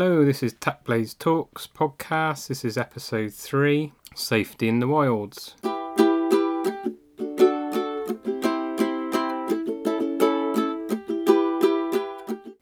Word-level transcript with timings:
Hello, 0.00 0.24
this 0.24 0.44
is 0.44 0.52
Tap 0.52 0.84
Blaze 0.84 1.12
Talks 1.12 1.66
podcast. 1.66 2.46
This 2.46 2.64
is 2.64 2.78
episode 2.78 3.34
three 3.34 3.90
Safety 4.14 4.68
in 4.68 4.78
the 4.78 4.86
Wilds. 4.86 5.56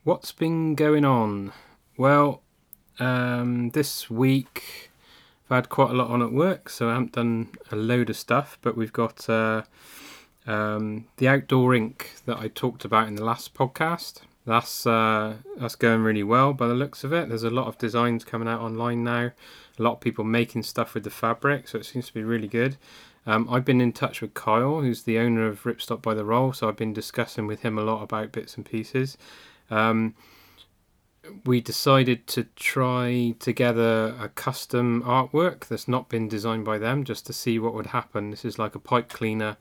What's 0.02 0.32
been 0.32 0.75
going 0.76 1.04
on? 1.04 1.52
Well, 1.98 2.40
um, 2.98 3.68
this 3.72 4.08
week 4.08 4.90
I've 5.50 5.57
had 5.57 5.68
quite 5.68 5.90
a 5.90 5.93
lot 5.93 6.08
on 6.08 6.22
at 6.22 6.32
work, 6.32 6.71
so 6.71 6.89
I 6.89 6.94
haven't 6.94 7.12
done 7.12 7.50
a 7.71 7.76
load 7.76 8.08
of 8.08 8.16
stuff, 8.16 8.57
but 8.62 8.79
we've 8.79 8.94
got 8.94 9.29
uh, 9.29 9.64
um, 10.46 11.04
the 11.18 11.29
outdoor 11.29 11.75
ink 11.75 12.12
that 12.25 12.39
I 12.39 12.48
talked 12.48 12.86
about 12.86 13.08
in 13.08 13.16
the 13.16 13.25
last 13.26 13.53
podcast 13.53 14.22
that's 14.46 14.86
uh, 14.86 15.35
that's 15.57 15.75
going 15.75 16.03
really 16.03 16.23
well 16.23 16.53
by 16.53 16.68
the 16.68 16.75
looks 16.75 17.03
of 17.03 17.13
it. 17.13 17.29
There's 17.29 17.43
a 17.43 17.50
lot 17.50 17.67
of 17.67 17.79
designs 17.79 18.25
coming 18.25 18.49
out 18.49 18.61
online 18.61 19.03
now. 19.03 19.32
A 19.79 19.82
lot 19.82 19.95
of 19.95 20.00
people 20.00 20.25
making 20.25 20.63
stuff 20.63 20.95
with 20.95 21.03
the 21.03 21.11
fabric, 21.11 21.69
so 21.69 21.79
it 21.79 21.85
seems 21.85 22.07
to 22.07 22.14
be 22.14 22.22
really 22.22 22.49
good. 22.49 22.77
Um, 23.27 23.49
I've 23.50 23.64
been 23.64 23.81
in 23.81 23.93
touch 23.93 24.21
with 24.22 24.35
Kyle, 24.35 24.81
who's 24.81 25.03
the 25.03 25.19
owner 25.19 25.49
of 25.49 25.64
Ripstop 25.64 26.00
by 26.00 26.14
the 26.14 26.25
Roll, 26.25 26.53
so 26.53 26.69
I've 26.69 26.77
been 26.77 26.93
discussing 26.93 27.49
with 27.49 27.63
him 27.63 27.77
a 27.77 27.82
lot 27.82 28.03
about 28.03 28.31
bits 28.31 28.57
and 28.57 28.64
pieces. 28.64 29.19
Um, 29.69 30.14
we 31.44 31.61
decided 31.61 32.28
to 32.28 32.44
try 32.55 33.34
together 33.41 34.14
a 34.20 34.28
custom 34.28 35.03
artwork 35.03 35.67
that's 35.67 35.89
not 35.89 36.08
been 36.08 36.28
designed 36.28 36.64
by 36.64 36.78
them, 36.78 37.03
just 37.03 37.27
to 37.27 37.33
see 37.33 37.58
what 37.58 37.75
would 37.75 37.89
happen. 37.89 38.31
This 38.31 38.44
is 38.44 38.61
like 38.61 38.77
a 38.77 38.81
pipe 38.81 39.08
cleaner 39.08 39.56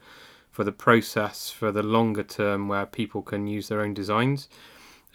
for 0.52 0.64
the 0.64 0.72
process 0.72 1.50
for 1.50 1.72
the 1.72 1.82
longer 1.82 2.24
term, 2.24 2.68
where 2.68 2.86
people 2.86 3.24
can 3.24 3.48
use 3.48 3.68
their 3.68 3.82
own 3.82 3.96
designs 3.96 4.48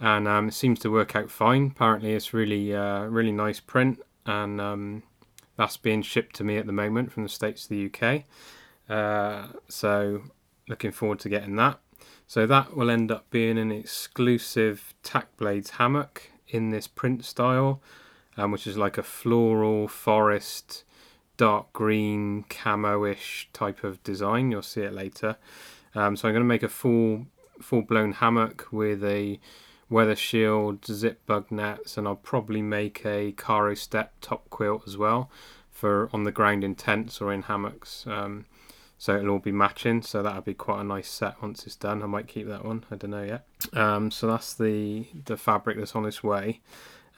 and 0.00 0.26
um, 0.26 0.48
it 0.48 0.54
seems 0.54 0.78
to 0.80 0.90
work 0.90 1.14
out 1.14 1.30
fine. 1.30 1.72
Apparently, 1.74 2.12
it's 2.12 2.32
really 2.32 2.74
uh, 2.74 3.04
really 3.04 3.32
nice 3.32 3.60
print, 3.60 4.00
and 4.26 4.60
um, 4.60 5.02
that's 5.56 5.76
being 5.76 6.02
shipped 6.02 6.34
to 6.36 6.44
me 6.44 6.56
at 6.56 6.66
the 6.66 6.72
moment 6.72 7.12
from 7.12 7.22
the 7.22 7.28
states 7.28 7.66
to 7.66 7.68
the 7.68 7.86
UK. 7.86 8.24
Uh, 8.88 9.48
so, 9.68 10.22
looking 10.68 10.90
forward 10.90 11.20
to 11.20 11.28
getting 11.28 11.56
that. 11.56 11.78
So 12.30 12.46
that 12.46 12.76
will 12.76 12.90
end 12.90 13.10
up 13.10 13.28
being 13.30 13.58
an 13.58 13.72
exclusive 13.72 14.94
Tack 15.02 15.36
Blades 15.36 15.70
hammock 15.70 16.30
in 16.46 16.70
this 16.70 16.86
print 16.86 17.24
style, 17.24 17.82
um, 18.36 18.52
which 18.52 18.68
is 18.68 18.76
like 18.76 18.96
a 18.96 19.02
floral 19.02 19.88
forest, 19.88 20.84
dark 21.36 21.72
green 21.72 22.44
camo-ish 22.48 23.48
type 23.52 23.82
of 23.82 24.00
design. 24.04 24.52
You'll 24.52 24.62
see 24.62 24.82
it 24.82 24.92
later. 24.92 25.38
Um, 25.96 26.16
so 26.16 26.28
I'm 26.28 26.34
going 26.34 26.44
to 26.44 26.48
make 26.48 26.62
a 26.62 26.68
full 26.68 27.26
full 27.60 27.82
blown 27.82 28.12
hammock 28.12 28.68
with 28.70 29.02
a 29.02 29.40
weather 29.90 30.16
shield, 30.16 30.86
zip 30.86 31.26
bug 31.26 31.50
nets, 31.50 31.98
and 31.98 32.06
I'll 32.06 32.16
probably 32.16 32.62
make 32.62 33.04
a 33.04 33.32
Karo 33.32 33.74
step 33.74 34.14
top 34.20 34.48
quilt 34.48 34.84
as 34.86 34.96
well 34.96 35.30
for 35.70 36.08
on 36.12 36.24
the 36.24 36.32
ground 36.32 36.64
in 36.64 36.74
tents 36.74 37.20
or 37.20 37.32
in 37.32 37.42
hammocks. 37.42 38.06
Um, 38.06 38.46
so 38.96 39.16
it'll 39.16 39.30
all 39.30 39.38
be 39.38 39.52
matching. 39.52 40.02
So 40.02 40.22
that'll 40.22 40.42
be 40.42 40.54
quite 40.54 40.82
a 40.82 40.84
nice 40.84 41.08
set 41.08 41.42
once 41.42 41.66
it's 41.66 41.74
done. 41.74 42.02
I 42.02 42.06
might 42.06 42.28
keep 42.28 42.46
that 42.48 42.64
one. 42.64 42.84
I 42.90 42.96
don't 42.96 43.10
know 43.10 43.22
yet. 43.22 43.46
Um, 43.72 44.10
so 44.10 44.26
that's 44.26 44.54
the 44.54 45.06
the 45.24 45.36
fabric 45.36 45.78
that's 45.78 45.96
on 45.96 46.06
its 46.06 46.22
way. 46.22 46.60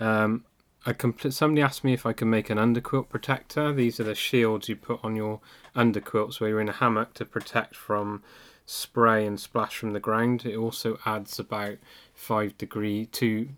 Um, 0.00 0.44
I 0.86 0.92
compl- 0.92 1.32
somebody 1.32 1.62
asked 1.62 1.84
me 1.84 1.92
if 1.92 2.06
I 2.06 2.12
can 2.12 2.30
make 2.30 2.50
an 2.50 2.58
underquilt 2.58 3.08
protector. 3.08 3.72
These 3.72 4.00
are 4.00 4.04
the 4.04 4.14
shields 4.14 4.68
you 4.68 4.76
put 4.76 5.00
on 5.04 5.14
your 5.14 5.40
underquilts 5.76 6.40
where 6.40 6.50
you're 6.50 6.60
in 6.60 6.68
a 6.68 6.72
hammock 6.72 7.14
to 7.14 7.24
protect 7.24 7.76
from 7.76 8.22
spray 8.64 9.26
and 9.26 9.38
splash 9.38 9.76
from 9.76 9.92
the 9.92 10.00
ground. 10.00 10.46
It 10.46 10.56
also 10.56 10.98
adds 11.04 11.38
about 11.38 11.78
five 12.14 12.56
degree 12.58 13.06
to 13.06 13.48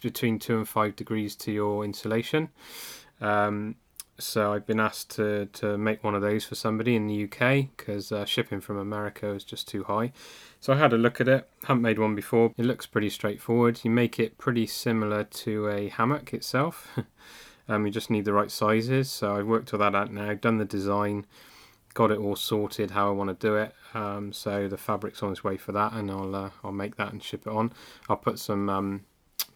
between 0.00 0.38
two 0.38 0.56
and 0.56 0.68
five 0.68 0.96
degrees 0.96 1.36
to 1.36 1.52
your 1.52 1.84
insulation. 1.84 2.48
Um, 3.20 3.76
so 4.18 4.52
I've 4.52 4.66
been 4.66 4.80
asked 4.80 5.10
to, 5.12 5.46
to 5.46 5.78
make 5.78 6.04
one 6.04 6.14
of 6.14 6.22
those 6.22 6.44
for 6.44 6.54
somebody 6.54 6.94
in 6.94 7.06
the 7.06 7.24
UK 7.24 7.68
because 7.76 8.12
uh, 8.12 8.24
shipping 8.24 8.60
from 8.60 8.76
America 8.76 9.30
is 9.30 9.44
just 9.44 9.66
too 9.66 9.84
high. 9.84 10.12
So 10.60 10.72
I 10.72 10.76
had 10.76 10.92
a 10.92 10.98
look 10.98 11.20
at 11.20 11.28
it. 11.28 11.48
Haven't 11.64 11.82
made 11.82 11.98
one 11.98 12.14
before. 12.14 12.52
It 12.58 12.66
looks 12.66 12.86
pretty 12.86 13.08
straightforward. 13.08 13.80
You 13.82 13.90
make 13.90 14.18
it 14.18 14.36
pretty 14.36 14.66
similar 14.66 15.24
to 15.24 15.68
a 15.68 15.88
hammock 15.88 16.34
itself. 16.34 16.98
um, 17.68 17.86
you 17.86 17.92
just 17.92 18.10
need 18.10 18.26
the 18.26 18.34
right 18.34 18.50
sizes. 18.50 19.10
So 19.10 19.36
I've 19.36 19.46
worked 19.46 19.72
all 19.72 19.80
that 19.80 19.94
out 19.94 20.12
now. 20.12 20.34
Done 20.34 20.58
the 20.58 20.64
design 20.66 21.26
got 21.94 22.10
it 22.10 22.18
all 22.18 22.36
sorted 22.36 22.92
how 22.92 23.08
I 23.08 23.10
want 23.10 23.28
to 23.28 23.46
do 23.46 23.56
it. 23.56 23.74
Um, 23.94 24.32
so 24.32 24.68
the 24.68 24.76
fabric's 24.76 25.22
on 25.22 25.32
its 25.32 25.42
way 25.42 25.56
for 25.56 25.72
that, 25.72 25.92
and 25.92 26.10
I'll 26.10 26.34
uh, 26.34 26.50
I'll 26.62 26.72
make 26.72 26.96
that 26.96 27.12
and 27.12 27.22
ship 27.22 27.46
it 27.46 27.52
on. 27.52 27.72
I'll 28.08 28.16
put 28.16 28.38
some 28.38 28.68
um, 28.68 29.04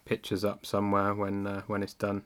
pictures 0.05 0.43
up 0.43 0.65
somewhere 0.65 1.13
when 1.13 1.47
uh, 1.47 1.61
when 1.67 1.83
it's 1.83 1.93
done, 1.93 2.23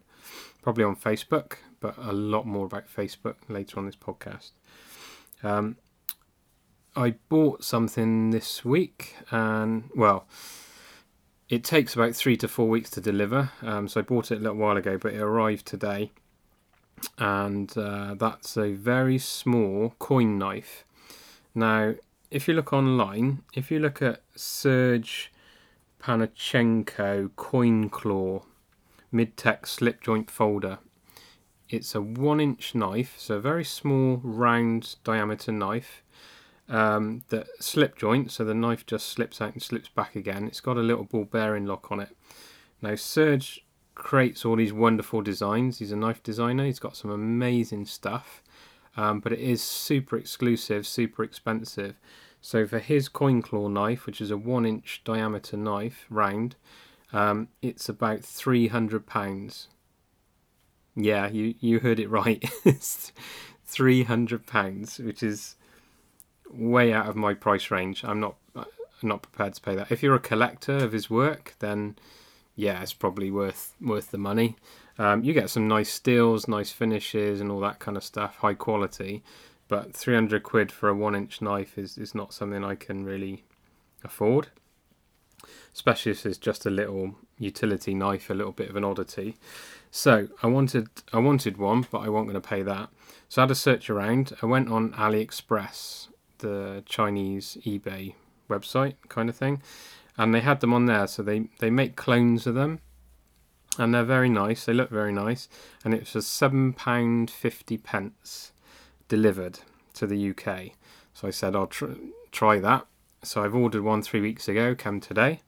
probably 0.62 0.84
on 0.84 0.96
Facebook, 0.96 1.58
but 1.80 1.96
a 1.97 2.14
lot 2.14 2.46
more 2.46 2.66
about 2.66 2.88
Facebook 2.88 3.36
later 3.47 3.80
on 3.80 3.86
this 3.86 3.96
podcast. 3.96 4.52
Um, 5.44 5.78
I 6.96 7.16
bought 7.30 7.64
something 7.64 8.31
this 8.31 8.66
week, 8.66 9.16
and 9.31 9.90
well, 9.96 10.28
it 11.47 11.64
takes 11.64 11.94
about 11.94 12.16
three 12.16 12.36
to 12.38 12.47
four 12.47 12.68
weeks 12.68 12.90
to 12.91 13.02
deliver. 13.02 13.52
Um, 13.62 13.88
so 13.88 14.00
I 14.00 14.03
bought 14.03 14.31
it 14.31 14.38
a 14.38 14.41
little 14.41 14.58
while 14.58 14.78
ago, 14.78 14.97
but 14.97 15.14
it 15.14 15.22
arrived 15.22 15.66
today 15.66 16.12
and 17.17 17.77
uh, 17.77 18.15
that's 18.17 18.57
a 18.57 18.73
very 18.73 19.17
small 19.17 19.95
coin 19.99 20.37
knife. 20.37 20.85
Now, 21.55 21.95
if 22.31 22.47
you 22.47 22.53
look 22.53 22.71
online, 22.73 23.43
if 23.53 23.71
you 23.71 23.79
look 23.79 24.01
at 24.01 24.21
Serge 24.35 25.31
Panchenko 26.01 27.31
coin 27.35 27.89
claw 27.89 28.43
mid-tech 29.11 29.65
slip 29.65 30.01
joint 30.01 30.29
folder, 30.29 30.79
it's 31.69 31.93
a 31.93 32.01
one 32.01 32.39
inch 32.39 32.73
knife, 32.73 33.16
so 33.17 33.35
a 33.35 33.41
very 33.41 33.63
small 33.63 34.19
round 34.23 34.95
diameter 35.03 35.51
knife 35.51 36.03
um, 36.67 37.23
that 37.29 37.47
slip 37.59 37.97
joint, 37.97 38.31
so 38.31 38.43
the 38.43 38.53
knife 38.53 38.85
just 38.85 39.07
slips 39.07 39.41
out 39.41 39.53
and 39.53 39.61
slips 39.61 39.89
back 39.89 40.16
again. 40.16 40.45
It's 40.45 40.61
got 40.61 40.77
a 40.77 40.81
little 40.81 41.03
ball 41.03 41.25
bearing 41.25 41.66
lock 41.66 41.91
on 41.91 41.99
it. 41.99 42.16
Now, 42.81 42.95
Serge 42.95 43.66
creates 43.99 44.45
all 44.45 44.55
these 44.55 44.73
wonderful 44.73 45.21
designs. 45.21 45.79
He's 45.79 45.91
a 45.91 45.95
knife 45.95 46.23
designer. 46.23 46.65
He's 46.65 46.79
got 46.79 46.97
some 46.97 47.11
amazing 47.11 47.85
stuff, 47.85 48.41
um, 48.97 49.19
but 49.19 49.31
it 49.31 49.39
is 49.39 49.61
super 49.61 50.17
exclusive, 50.17 50.87
super 50.87 51.23
expensive. 51.23 51.95
So 52.41 52.65
for 52.65 52.79
his 52.79 53.09
coin 53.09 53.41
claw 53.41 53.67
knife, 53.67 54.05
which 54.05 54.21
is 54.21 54.31
a 54.31 54.37
one-inch 54.37 55.01
diameter 55.03 55.57
knife, 55.57 56.05
round, 56.09 56.55
um, 57.11 57.49
it's 57.61 57.89
about 57.89 58.21
three 58.21 58.67
hundred 58.67 59.05
pounds. 59.05 59.67
Yeah, 60.95 61.27
you 61.27 61.55
you 61.59 61.79
heard 61.79 61.99
it 61.99 62.09
right. 62.09 62.43
it's 62.66 63.11
three 63.66 64.03
hundred 64.03 64.47
pounds, 64.47 64.99
which 64.99 65.21
is 65.21 65.55
way 66.49 66.93
out 66.93 67.07
of 67.07 67.16
my 67.16 67.33
price 67.33 67.69
range. 67.69 68.03
I'm 68.03 68.19
not 68.19 68.35
I'm 68.55 69.09
not 69.09 69.23
prepared 69.23 69.55
to 69.55 69.61
pay 69.61 69.75
that. 69.75 69.91
If 69.91 70.01
you're 70.01 70.16
a 70.16 70.19
collector 70.19 70.77
of 70.77 70.91
his 70.91 71.09
work, 71.09 71.55
then 71.59 71.97
yeah, 72.59 72.81
it's 72.81 72.94
probably 72.94 73.31
worth 73.31 73.74
worth 73.80 74.12
the 74.12 74.18
money. 74.18 74.58
Um, 74.97 75.24
you 75.24 75.34
get 75.34 75.50
some 75.50 75.70
nice 75.70 75.90
steels, 75.90 76.47
nice 76.47 76.72
finishes, 76.72 77.40
and 77.40 77.50
all 77.50 77.62
that 77.62 77.80
kind 77.80 77.96
of 77.96 78.03
stuff, 78.03 78.36
high 78.38 78.53
quality. 78.53 79.24
But 79.70 79.94
300 79.94 80.44
quid 80.44 80.72
for 80.72 80.90
a 80.90 80.94
one 80.96 81.16
inch 81.16 81.42
knife 81.42 81.78
is, 81.78 81.97
is 81.97 82.14
not 82.14 82.34
something 82.34 82.66
I 82.66 82.75
can 82.75 83.06
really 83.06 83.46
afford. 84.03 84.50
Especially 85.74 86.12
if 86.12 86.25
it's 86.25 86.38
just 86.38 86.66
a 86.66 86.70
little 86.70 87.16
utility 87.38 87.94
knife, 87.94 88.30
a 88.30 88.34
little 88.34 88.52
bit 88.52 88.70
of 88.70 88.76
an 88.76 88.84
oddity. 88.84 89.38
So 89.90 90.28
I 90.44 90.47
wanted 90.47 90.90
I 91.14 91.20
wanted 91.20 91.56
one, 91.56 91.88
but 91.90 92.00
I 92.00 92.09
wasn't 92.09 92.31
going 92.31 92.41
to 92.41 92.50
pay 92.50 92.62
that. 92.64 92.90
So 93.30 93.41
I 93.41 93.44
had 93.44 93.50
to 93.50 93.56
search 93.56 93.90
around. 93.90 94.34
I 94.41 94.47
went 94.47 94.70
on 94.70 94.91
AliExpress, 94.91 96.09
the 96.40 96.84
Chinese 96.85 97.58
eBay 97.66 98.16
website 98.50 98.96
kind 99.08 99.29
of 99.29 99.35
thing, 99.38 99.62
and 100.19 100.35
they 100.35 100.41
had 100.41 100.59
them 100.59 100.73
on 100.73 100.85
there. 100.85 101.07
So 101.07 101.23
they 101.23 101.47
they 101.59 101.71
make 101.71 101.95
clones 101.95 102.45
of 102.45 102.53
them, 102.53 102.81
and 103.79 103.95
they're 103.95 104.03
very 104.03 104.29
nice. 104.29 104.66
They 104.66 104.73
look 104.73 104.91
very 104.91 105.13
nice, 105.13 105.47
and 105.83 105.93
it 105.93 106.13
was 106.13 106.27
seven 106.27 106.73
pound 106.73 107.31
fifty 107.31 107.77
pence 107.77 108.51
delivered 109.07 109.59
to 109.93 110.05
the 110.05 110.29
UK. 110.29 110.71
So 111.13 111.27
I 111.27 111.31
said 111.31 111.55
I'll 111.55 111.67
tr- 111.67 111.93
try 112.31 112.59
that. 112.59 112.85
So 113.23 113.43
I've 113.43 113.55
ordered 113.55 113.81
one 113.81 114.01
three 114.01 114.21
weeks 114.21 114.47
ago, 114.47 114.75
came 114.75 114.99
today, 114.99 115.39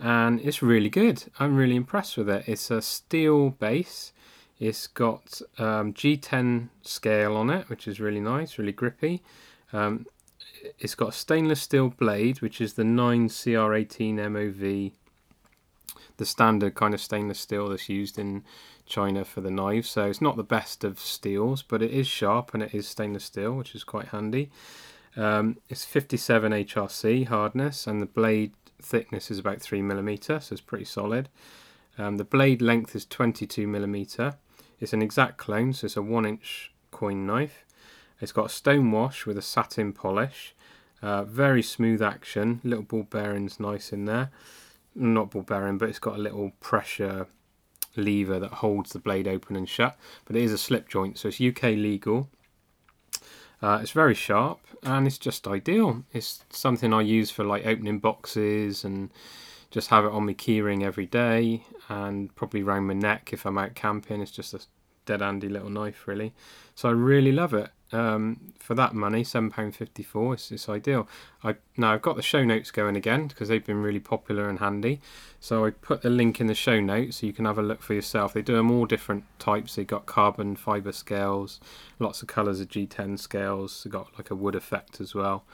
and 0.00 0.40
it's 0.40 0.62
really 0.62 0.90
good. 0.90 1.24
I'm 1.38 1.54
really 1.54 1.76
impressed 1.76 2.16
with 2.16 2.30
it. 2.30 2.44
It's 2.46 2.70
a 2.70 2.80
steel 2.80 3.50
base. 3.50 4.12
It's 4.58 4.86
got 4.88 5.40
um, 5.58 5.92
G10 5.92 6.70
scale 6.82 7.36
on 7.36 7.48
it, 7.48 7.68
which 7.70 7.86
is 7.86 8.00
really 8.00 8.20
nice, 8.20 8.58
really 8.58 8.72
grippy. 8.72 9.22
Um, 9.72 10.06
it's 10.78 10.94
got 10.94 11.10
a 11.10 11.12
stainless 11.12 11.62
steel 11.62 11.88
blade, 11.90 12.40
which 12.40 12.60
is 12.60 12.74
the 12.74 12.82
9CR18 12.82 14.14
MOV, 14.14 14.92
the 16.16 16.24
standard 16.24 16.74
kind 16.74 16.94
of 16.94 17.00
stainless 17.00 17.40
steel 17.40 17.68
that's 17.68 17.88
used 17.88 18.18
in 18.18 18.44
China 18.86 19.24
for 19.24 19.40
the 19.40 19.50
knives. 19.50 19.90
So 19.90 20.04
it's 20.06 20.20
not 20.20 20.36
the 20.36 20.42
best 20.42 20.84
of 20.84 20.98
steels, 20.98 21.62
but 21.62 21.82
it 21.82 21.90
is 21.90 22.06
sharp 22.06 22.54
and 22.54 22.62
it 22.62 22.74
is 22.74 22.88
stainless 22.88 23.24
steel, 23.24 23.54
which 23.54 23.74
is 23.74 23.84
quite 23.84 24.08
handy. 24.08 24.50
Um, 25.16 25.58
it's 25.68 25.84
57 25.84 26.52
HRC 26.52 27.26
hardness, 27.26 27.86
and 27.86 28.00
the 28.00 28.06
blade 28.06 28.52
thickness 28.80 29.30
is 29.30 29.38
about 29.38 29.60
3 29.60 29.82
millimeter, 29.82 30.38
so 30.40 30.52
it's 30.52 30.60
pretty 30.60 30.84
solid. 30.84 31.28
Um, 31.96 32.16
the 32.16 32.24
blade 32.24 32.62
length 32.62 32.94
is 32.94 33.04
22 33.04 33.66
millimeter. 33.66 34.36
It's 34.78 34.92
an 34.92 35.02
exact 35.02 35.36
clone, 35.36 35.72
so 35.72 35.86
it's 35.86 35.96
a 35.96 36.02
one 36.02 36.24
inch 36.24 36.72
coin 36.92 37.26
knife. 37.26 37.64
It's 38.20 38.32
got 38.32 38.46
a 38.46 38.50
stone 38.50 38.90
wash 38.90 39.26
with 39.26 39.38
a 39.38 39.42
satin 39.42 39.92
polish. 39.92 40.54
Uh, 41.00 41.24
very 41.24 41.62
smooth 41.62 42.02
action. 42.02 42.60
Little 42.64 42.84
ball 42.84 43.04
bearings 43.04 43.60
nice 43.60 43.92
in 43.92 44.04
there. 44.06 44.30
Not 44.94 45.30
ball 45.30 45.42
bearing, 45.42 45.78
but 45.78 45.88
it's 45.88 46.00
got 46.00 46.16
a 46.16 46.22
little 46.22 46.52
pressure 46.60 47.26
lever 47.96 48.38
that 48.38 48.54
holds 48.54 48.92
the 48.92 48.98
blade 48.98 49.28
open 49.28 49.56
and 49.56 49.68
shut. 49.68 49.96
But 50.24 50.36
it 50.36 50.42
is 50.42 50.52
a 50.52 50.58
slip 50.58 50.88
joint, 50.88 51.18
so 51.18 51.28
it's 51.28 51.40
UK 51.40 51.62
legal. 51.74 52.28
Uh, 53.60 53.78
it's 53.82 53.90
very 53.90 54.14
sharp 54.14 54.60
and 54.82 55.06
it's 55.06 55.18
just 55.18 55.48
ideal. 55.48 56.04
It's 56.12 56.44
something 56.50 56.94
I 56.94 57.00
use 57.00 57.30
for 57.30 57.44
like 57.44 57.66
opening 57.66 57.98
boxes 57.98 58.84
and 58.84 59.10
just 59.70 59.90
have 59.90 60.04
it 60.04 60.12
on 60.12 60.26
my 60.26 60.34
keyring 60.34 60.82
every 60.82 61.06
day 61.06 61.64
and 61.88 62.34
probably 62.36 62.62
around 62.62 62.86
my 62.86 62.94
neck 62.94 63.30
if 63.32 63.44
I'm 63.44 63.58
out 63.58 63.74
camping. 63.74 64.20
It's 64.20 64.30
just 64.30 64.54
a 64.54 64.60
dead 65.06 65.20
handy 65.20 65.48
little 65.48 65.70
knife, 65.70 66.06
really. 66.06 66.32
So 66.74 66.88
I 66.88 66.92
really 66.92 67.32
love 67.32 67.52
it. 67.52 67.70
Um, 67.90 68.52
for 68.58 68.74
that 68.74 68.94
money, 68.94 69.24
seven 69.24 69.50
pound 69.50 69.74
fifty 69.74 70.02
four. 70.02 70.34
It's, 70.34 70.52
it's 70.52 70.68
ideal. 70.68 71.08
I 71.42 71.56
now 71.78 71.94
I've 71.94 72.02
got 72.02 72.16
the 72.16 72.22
show 72.22 72.44
notes 72.44 72.70
going 72.70 72.96
again 72.96 73.28
because 73.28 73.48
they've 73.48 73.64
been 73.64 73.82
really 73.82 74.00
popular 74.00 74.48
and 74.48 74.58
handy. 74.58 75.00
So 75.40 75.64
I 75.64 75.70
put 75.70 76.02
the 76.02 76.10
link 76.10 76.38
in 76.38 76.48
the 76.48 76.54
show 76.54 76.80
notes 76.80 77.18
so 77.18 77.26
you 77.26 77.32
can 77.32 77.46
have 77.46 77.58
a 77.58 77.62
look 77.62 77.80
for 77.80 77.94
yourself. 77.94 78.34
They 78.34 78.42
do 78.42 78.56
them 78.56 78.70
all 78.70 78.84
different 78.84 79.24
types. 79.38 79.74
They've 79.74 79.86
got 79.86 80.04
carbon 80.04 80.54
fiber 80.54 80.92
scales, 80.92 81.60
lots 81.98 82.20
of 82.20 82.28
colours 82.28 82.60
of 82.60 82.68
G10 82.68 83.18
scales. 83.18 83.82
They've 83.82 83.92
got 83.92 84.08
like 84.18 84.30
a 84.30 84.34
wood 84.34 84.54
effect 84.54 85.00
as 85.00 85.14
well. 85.14 85.44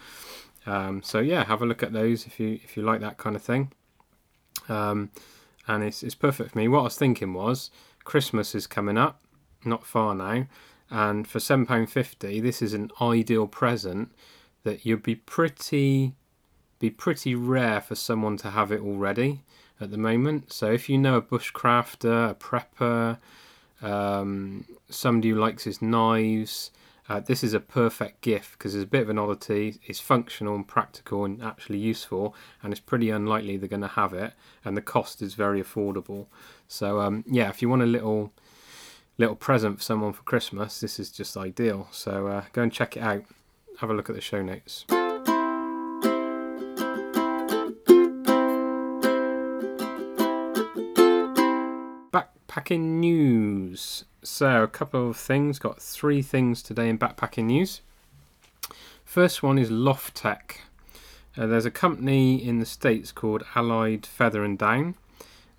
Um, 0.67 1.03
so 1.05 1.21
yeah, 1.21 1.45
have 1.45 1.63
a 1.63 1.67
look 1.67 1.85
at 1.85 1.93
those 1.93 2.27
if 2.27 2.41
you 2.41 2.59
if 2.65 2.77
you 2.77 2.83
like 2.83 3.01
that 3.01 3.17
kind 3.17 3.37
of 3.37 3.43
thing. 3.43 3.71
Um, 4.69 5.11
and 5.69 5.85
it's 5.85 6.03
it's 6.03 6.17
perfect 6.17 6.51
for 6.51 6.59
me. 6.59 6.67
What 6.67 6.81
I 6.81 6.85
was 6.85 6.97
thinking 6.97 7.33
was 7.33 7.71
Christmas 8.03 8.57
is 8.57 8.67
coming 8.67 8.99
up, 8.99 9.21
not 9.65 9.87
far 9.87 10.17
now 10.17 10.47
and 10.91 11.27
for 11.27 11.39
£7.50 11.39 12.43
this 12.43 12.63
is 12.63 12.75
an 12.75 12.91
ideal 13.01 13.47
present 13.47 14.13
that 14.63 14.85
you'd 14.85 15.03
be 15.03 15.15
pretty 15.15 16.15
be 16.79 16.91
pretty 16.91 17.35
rare 17.35 17.81
for 17.81 17.95
someone 17.95 18.37
to 18.37 18.51
have 18.51 18.71
it 18.71 18.81
already 18.81 19.43
at 19.81 19.91
the 19.91 19.99
moment 19.99 20.53
so 20.53 20.71
if 20.71 20.89
you 20.89 20.99
know 20.99 21.17
a 21.17 21.23
bushcrafter 21.23 22.31
a 22.31 22.35
prepper 22.35 23.19
um, 23.83 24.65
somebody 24.89 25.31
who 25.31 25.37
likes 25.37 25.65
his 25.65 25.83
knives 25.83 26.71
uh, 27.09 27.21
this 27.21 27.45
is 27.45 27.53
a 27.53 27.61
perfect 27.61 28.23
gift 28.23 28.53
because 28.53 28.75
it's 28.75 28.85
a 28.85 28.87
bit 28.87 29.03
of 29.03 29.11
an 29.11 29.19
oddity. 29.19 29.79
It's 29.87 30.01
functional 30.01 30.55
and 30.55 30.67
practical 30.67 31.25
and 31.25 31.43
actually 31.43 31.79
useful, 31.79 32.35
and 32.63 32.73
it's 32.73 32.81
pretty 32.81 33.11
unlikely 33.11 33.57
they're 33.57 33.69
going 33.69 33.83
to 33.83 33.89
have 33.89 34.15
it. 34.15 34.33
And 34.65 34.77
the 34.77 34.83
cost 34.83 35.21
is 35.21 35.35
very 35.35 35.63
affordable. 35.63 36.27
So 36.67 37.01
um, 37.01 37.25
yeah, 37.27 37.51
if 37.51 37.61
you 37.61 37.69
want 37.69 37.83
a 37.83 37.87
little 37.87 38.33
little 39.19 39.37
present 39.37 39.79
for 39.79 39.83
someone 39.83 40.13
for 40.13 40.23
Christmas, 40.23 40.81
this 40.81 40.99
is 40.99 41.11
just 41.11 41.37
ideal. 41.37 41.89
So 41.91 42.27
uh, 42.27 42.45
go 42.53 42.63
and 42.63 42.73
check 42.73 42.97
it 42.97 43.03
out. 43.03 43.25
Have 43.79 43.91
a 43.91 43.95
look 43.95 44.09
at 44.09 44.15
the 44.15 44.21
show 44.21 44.43
notes. 44.43 44.85
Backpacking 52.13 52.81
news. 52.81 54.05
So, 54.23 54.63
a 54.63 54.69
couple 54.69 55.11
of 55.11 55.17
things. 55.19 55.59
Got 55.59 55.83
three 55.83 56.23
things 56.23 56.63
today 56.63 56.89
in 56.89 56.99
backpacking 56.99 57.45
news. 57.45 57.83
First 59.05 59.43
one 59.43 59.59
is 59.59 59.71
Loftech. 59.71 60.59
Uh, 61.37 61.47
there's 61.47 61.67
a 61.67 61.71
company 61.71 62.43
in 62.43 62.59
the 62.59 62.65
States 62.65 63.13
called 63.13 63.43
Allied 63.55 64.07
Feather 64.07 64.45
and 64.45 64.57
Down 64.57 64.95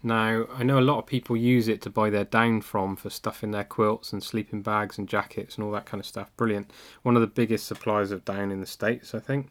now, 0.06 0.46
I 0.54 0.64
know 0.64 0.80
a 0.80 0.82
lot 0.82 1.00
of 1.00 1.06
people 1.06 1.36
use 1.36 1.68
it 1.68 1.82
to 1.82 1.90
buy 1.90 2.10
their 2.10 2.24
down 2.24 2.62
from 2.62 2.96
for 2.96 3.10
stuff 3.10 3.44
in 3.44 3.52
their 3.52 3.64
quilts 3.64 4.14
and 4.14 4.24
sleeping 4.24 4.62
bags 4.62 4.98
and 4.98 5.10
jackets 5.10 5.56
and 5.56 5.66
all 5.66 5.72
that 5.72 5.86
kind 5.86 6.00
of 6.00 6.06
stuff. 6.06 6.32
Brilliant. 6.38 6.72
One 7.02 7.16
of 7.16 7.22
the 7.22 7.28
biggest 7.28 7.68
suppliers 7.68 8.12
of 8.12 8.24
down 8.24 8.52
in 8.52 8.62
the 8.62 8.66
States, 8.68 9.14
I 9.14 9.20
think. 9.20 9.50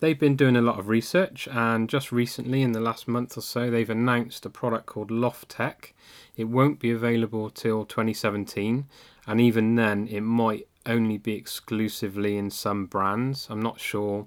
They've 0.00 0.18
been 0.18 0.34
doing 0.34 0.56
a 0.56 0.62
lot 0.62 0.80
of 0.80 0.88
research, 0.88 1.46
and 1.46 1.88
just 1.88 2.10
recently, 2.10 2.62
in 2.62 2.72
the 2.72 2.80
last 2.80 3.06
month 3.06 3.38
or 3.38 3.40
so, 3.40 3.70
they've 3.70 3.88
announced 3.88 4.44
a 4.44 4.50
product 4.50 4.86
called 4.86 5.12
Loft 5.12 5.48
Tech. 5.48 5.94
It 6.36 6.48
won't 6.48 6.80
be 6.80 6.90
available 6.90 7.50
till 7.50 7.84
2017, 7.84 8.86
and 9.28 9.40
even 9.40 9.76
then, 9.76 10.08
it 10.08 10.22
might 10.22 10.66
only 10.86 11.18
be 11.18 11.34
exclusively 11.34 12.36
in 12.36 12.50
some 12.50 12.86
brands. 12.86 13.46
I'm 13.48 13.62
not 13.62 13.78
sure 13.78 14.26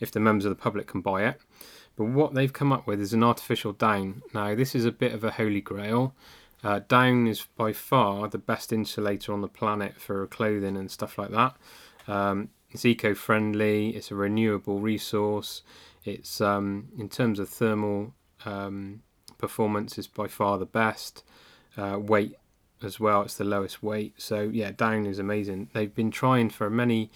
if 0.00 0.10
the 0.10 0.18
members 0.18 0.46
of 0.46 0.50
the 0.50 0.60
public 0.60 0.88
can 0.88 1.00
buy 1.00 1.26
it. 1.26 1.40
But 1.96 2.06
what 2.06 2.34
they've 2.34 2.52
come 2.52 2.72
up 2.72 2.86
with 2.86 3.00
is 3.00 3.12
an 3.12 3.22
artificial 3.22 3.72
down. 3.72 4.22
Now, 4.32 4.54
this 4.54 4.74
is 4.74 4.84
a 4.84 4.92
bit 4.92 5.12
of 5.12 5.22
a 5.22 5.32
holy 5.32 5.60
grail. 5.60 6.14
Uh, 6.62 6.80
down 6.88 7.26
is 7.26 7.46
by 7.56 7.72
far 7.72 8.26
the 8.28 8.38
best 8.38 8.72
insulator 8.72 9.32
on 9.32 9.42
the 9.42 9.48
planet 9.48 10.00
for 10.00 10.26
clothing 10.26 10.76
and 10.76 10.90
stuff 10.90 11.18
like 11.18 11.30
that. 11.30 11.56
Um, 12.08 12.48
it's 12.70 12.84
eco-friendly. 12.84 13.90
It's 13.90 14.10
a 14.10 14.14
renewable 14.14 14.80
resource. 14.80 15.62
It's 16.04 16.40
um, 16.40 16.88
in 16.98 17.08
terms 17.08 17.38
of 17.38 17.48
thermal 17.48 18.14
um, 18.44 19.02
performance, 19.38 19.98
is 19.98 20.06
by 20.06 20.26
far 20.26 20.58
the 20.58 20.66
best. 20.66 21.22
Uh, 21.76 21.98
weight 21.98 22.36
as 22.82 23.00
well. 23.00 23.22
It's 23.22 23.34
the 23.34 23.44
lowest 23.44 23.82
weight. 23.82 24.14
So 24.16 24.42
yeah, 24.42 24.70
down 24.70 25.06
is 25.06 25.18
amazing. 25.18 25.70
They've 25.72 25.94
been 25.94 26.10
trying 26.10 26.50
for 26.50 26.70
many 26.70 27.10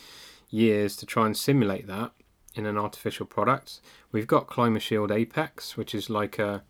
years 0.50 0.96
to 0.96 1.06
try 1.06 1.26
and 1.26 1.36
simulate 1.36 1.86
that 1.86 2.12
in 2.58 2.66
an 2.66 2.76
artificial 2.76 3.26
product. 3.26 3.80
We've 4.12 4.26
got 4.26 4.48
ClimaShield 4.48 5.10
Apex, 5.10 5.76
which 5.76 5.94
is 5.94 6.10
like 6.10 6.38
a 6.38 6.62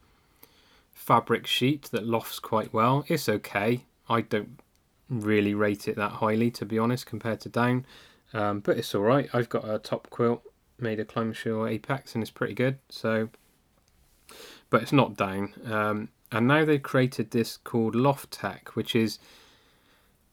fabric 0.93 1.47
sheet 1.47 1.85
that 1.93 2.07
lofts 2.07 2.39
quite 2.39 2.73
well. 2.73 3.05
It's 3.09 3.29
okay. 3.29 3.85
I 4.09 4.21
don't 4.21 4.61
really 5.09 5.55
rate 5.55 5.89
it 5.89 5.97
that 5.97 6.13
highly, 6.13 6.51
to 6.53 6.67
be 6.67 6.79
honest, 6.79 7.07
compared 7.07 7.41
to 7.41 7.49
down. 7.49 7.87
Um, 8.33 8.61
but 8.61 8.77
it's 8.77 8.95
alright. 8.95 9.29
I've 9.33 9.49
got 9.49 9.69
a 9.69 9.79
top 9.79 10.11
quilt 10.11 10.43
made 10.79 11.01
of 11.01 11.09
ClimaShield 11.09 11.71
Apex 11.71 12.15
and 12.15 12.23
it's 12.23 12.31
pretty 12.31 12.55
good. 12.55 12.79
So, 12.89 13.31
but 14.71 14.83
it's 14.83 14.93
not 14.93 15.17
down. 15.17 15.55
Um, 15.65 16.09
and 16.31 16.47
now 16.47 16.65
they've 16.65 16.83
created 16.83 17.31
this 17.31 17.57
called 17.57 17.95
Loftech, 17.95 18.69
which 18.69 18.95
is 18.95 19.19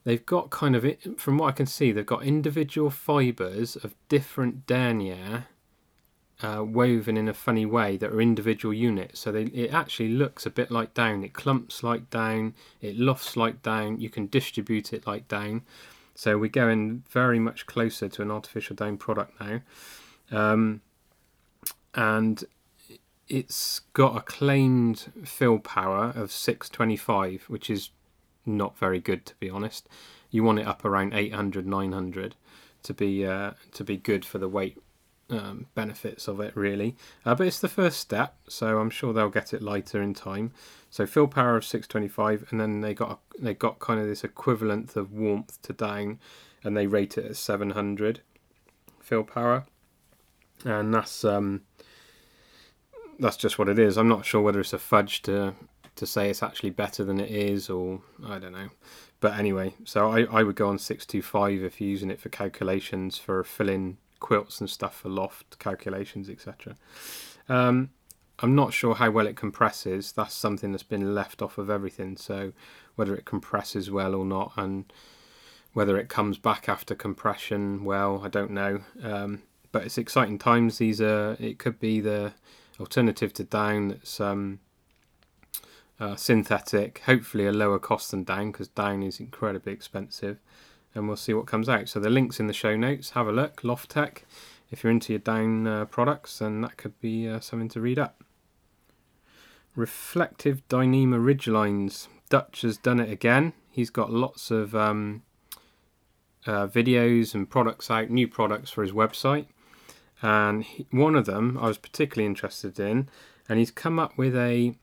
they've 0.06 0.24
got 0.24 0.50
kind 0.50 0.76
of 0.76 0.86
from 1.18 1.36
what 1.36 1.48
I 1.48 1.52
can 1.52 1.66
see, 1.66 1.90
they've 1.90 2.06
got 2.06 2.22
individual 2.22 2.90
fibres 2.90 3.74
of 3.74 3.96
different 4.08 4.64
denier 4.64 5.48
uh, 6.40 6.62
woven 6.64 7.16
in 7.16 7.28
a 7.28 7.34
funny 7.34 7.66
way 7.66 7.96
that 7.96 8.12
are 8.12 8.20
individual 8.20 8.72
units. 8.72 9.18
So 9.18 9.32
they, 9.32 9.44
it 9.46 9.74
actually 9.74 10.10
looks 10.10 10.46
a 10.46 10.50
bit 10.50 10.70
like 10.70 10.94
down. 10.94 11.24
It 11.24 11.32
clumps 11.32 11.82
like 11.82 12.08
down. 12.08 12.54
It 12.80 12.96
lofts 12.96 13.36
like 13.36 13.62
down. 13.62 13.98
You 13.98 14.08
can 14.08 14.28
distribute 14.28 14.92
it 14.92 15.08
like 15.08 15.26
down. 15.26 15.62
So 16.14 16.38
we're 16.38 16.50
going 16.50 17.02
very 17.10 17.40
much 17.40 17.66
closer 17.66 18.08
to 18.08 18.22
an 18.22 18.30
artificial 18.30 18.76
down 18.76 18.98
product 18.98 19.40
now. 19.40 19.60
Um, 20.30 20.82
and 21.96 22.44
it's 23.28 23.80
got 23.92 24.16
a 24.16 24.20
claimed 24.20 25.10
fill 25.24 25.58
power 25.58 26.12
of 26.14 26.30
625, 26.30 27.46
which 27.48 27.68
is 27.68 27.90
not 28.46 28.78
very 28.78 29.00
good 29.00 29.26
to 29.26 29.34
be 29.36 29.50
honest. 29.50 29.88
You 30.30 30.44
want 30.44 30.58
it 30.58 30.66
up 30.66 30.84
around 30.84 31.14
800, 31.14 31.66
900 31.66 32.34
to 32.82 32.94
be 32.94 33.26
uh, 33.26 33.52
to 33.72 33.84
be 33.84 33.96
good 33.96 34.24
for 34.24 34.38
the 34.38 34.48
weight 34.48 34.78
um, 35.30 35.66
benefits 35.74 36.28
of 36.28 36.40
it 36.40 36.54
really. 36.56 36.96
Uh, 37.24 37.34
but 37.34 37.46
it's 37.46 37.60
the 37.60 37.68
first 37.68 37.98
step, 37.98 38.36
so 38.48 38.78
I'm 38.78 38.90
sure 38.90 39.12
they'll 39.12 39.28
get 39.28 39.52
it 39.52 39.62
lighter 39.62 40.00
in 40.02 40.14
time. 40.14 40.52
So 40.90 41.06
fill 41.06 41.26
power 41.26 41.56
of 41.56 41.64
625, 41.64 42.48
and 42.50 42.60
then 42.60 42.80
they 42.80 42.94
got 42.94 43.20
they 43.38 43.54
got 43.54 43.78
kind 43.78 44.00
of 44.00 44.06
this 44.06 44.24
equivalent 44.24 44.96
of 44.96 45.12
warmth 45.12 45.60
to 45.62 45.72
down, 45.72 46.20
and 46.62 46.76
they 46.76 46.86
rate 46.86 47.18
it 47.18 47.24
at 47.26 47.36
700 47.36 48.20
fill 49.00 49.24
power, 49.24 49.64
and 50.64 50.92
that's 50.92 51.24
um, 51.24 51.62
that's 53.18 53.36
just 53.36 53.58
what 53.58 53.68
it 53.68 53.78
is. 53.78 53.96
I'm 53.96 54.08
not 54.08 54.24
sure 54.24 54.40
whether 54.40 54.60
it's 54.60 54.72
a 54.72 54.78
fudge 54.78 55.22
to 55.22 55.54
to 55.96 56.06
say 56.06 56.30
it's 56.30 56.42
actually 56.42 56.70
better 56.70 57.04
than 57.04 57.18
it 57.18 57.30
is, 57.30 57.68
or 57.68 58.00
I 58.24 58.38
don't 58.38 58.52
know. 58.52 58.68
But 59.20 59.38
anyway, 59.38 59.74
so 59.84 60.10
I, 60.10 60.24
I 60.24 60.42
would 60.42 60.56
go 60.56 60.68
on 60.68 60.78
625 60.78 61.62
if 61.62 61.80
you're 61.80 61.90
using 61.90 62.10
it 62.10 62.20
for 62.20 62.28
calculations 62.28 63.18
for 63.18 63.42
filling 63.42 63.96
quilts 64.20 64.60
and 64.60 64.68
stuff 64.68 65.00
for 65.00 65.08
loft 65.08 65.58
calculations, 65.58 66.28
etc. 66.28 66.76
Um, 67.48 67.90
I'm 68.38 68.54
not 68.54 68.74
sure 68.74 68.94
how 68.94 69.10
well 69.10 69.26
it 69.26 69.36
compresses. 69.36 70.12
That's 70.12 70.34
something 70.34 70.72
that's 70.72 70.82
been 70.82 71.14
left 71.14 71.40
off 71.40 71.56
of 71.56 71.70
everything. 71.70 72.16
So 72.16 72.52
whether 72.94 73.14
it 73.14 73.24
compresses 73.24 73.90
well 73.90 74.14
or 74.14 74.26
not, 74.26 74.52
and 74.56 74.92
whether 75.72 75.98
it 75.98 76.08
comes 76.08 76.38
back 76.38 76.68
after 76.68 76.94
compression 76.94 77.84
well, 77.84 78.20
I 78.22 78.28
don't 78.28 78.50
know. 78.50 78.80
Um, 79.02 79.42
but 79.72 79.84
it's 79.84 79.98
exciting 79.98 80.38
times. 80.38 80.78
These 80.78 81.00
are. 81.00 81.36
It 81.40 81.58
could 81.58 81.80
be 81.80 82.00
the 82.00 82.34
alternative 82.78 83.32
to 83.34 83.44
down 83.44 83.88
that's 83.88 84.20
um, 84.20 84.60
uh, 85.98 86.16
synthetic, 86.16 87.00
hopefully 87.06 87.46
a 87.46 87.52
lower 87.52 87.78
cost 87.78 88.10
than 88.10 88.24
down 88.24 88.50
because 88.52 88.68
down 88.68 89.02
is 89.02 89.20
incredibly 89.20 89.72
expensive. 89.72 90.38
And 90.94 91.06
we'll 91.06 91.16
see 91.16 91.34
what 91.34 91.46
comes 91.46 91.68
out. 91.68 91.88
So 91.88 92.00
the 92.00 92.08
link's 92.08 92.40
in 92.40 92.46
the 92.46 92.52
show 92.54 92.74
notes. 92.76 93.10
Have 93.10 93.28
a 93.28 93.32
look. 93.32 93.60
Loftech. 93.62 94.22
If 94.70 94.82
you're 94.82 94.90
into 94.90 95.12
your 95.12 95.20
down 95.20 95.66
uh, 95.66 95.84
products, 95.84 96.38
then 96.38 96.62
that 96.62 96.76
could 96.78 96.98
be 97.00 97.28
uh, 97.28 97.40
something 97.40 97.68
to 97.70 97.80
read 97.80 97.98
up. 97.98 98.24
reflective 99.76 100.66
Dyneema 100.68 101.18
Ridgelines. 101.22 102.08
Dutch 102.28 102.62
has 102.62 102.78
done 102.78 102.98
it 102.98 103.10
again. 103.10 103.52
He's 103.70 103.90
got 103.90 104.10
lots 104.10 104.50
of 104.50 104.74
um, 104.74 105.22
uh, 106.46 106.66
videos 106.66 107.34
and 107.34 107.48
products 107.48 107.90
out, 107.90 108.10
new 108.10 108.26
products 108.26 108.70
for 108.70 108.82
his 108.82 108.92
website. 108.92 109.46
And 110.22 110.64
he, 110.64 110.86
one 110.90 111.14
of 111.14 111.26
them 111.26 111.58
I 111.60 111.68
was 111.68 111.78
particularly 111.78 112.26
interested 112.26 112.80
in, 112.80 113.08
and 113.48 113.58
he's 113.58 113.70
come 113.70 113.98
up 113.98 114.16
with 114.16 114.34
a. 114.34 114.74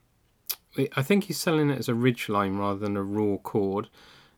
I 0.96 1.02
think 1.02 1.24
he's 1.24 1.38
selling 1.38 1.70
it 1.70 1.78
as 1.78 1.88
a 1.88 1.94
ridge 1.94 2.28
line 2.28 2.56
rather 2.56 2.78
than 2.78 2.96
a 2.96 3.02
raw 3.02 3.36
cord 3.36 3.88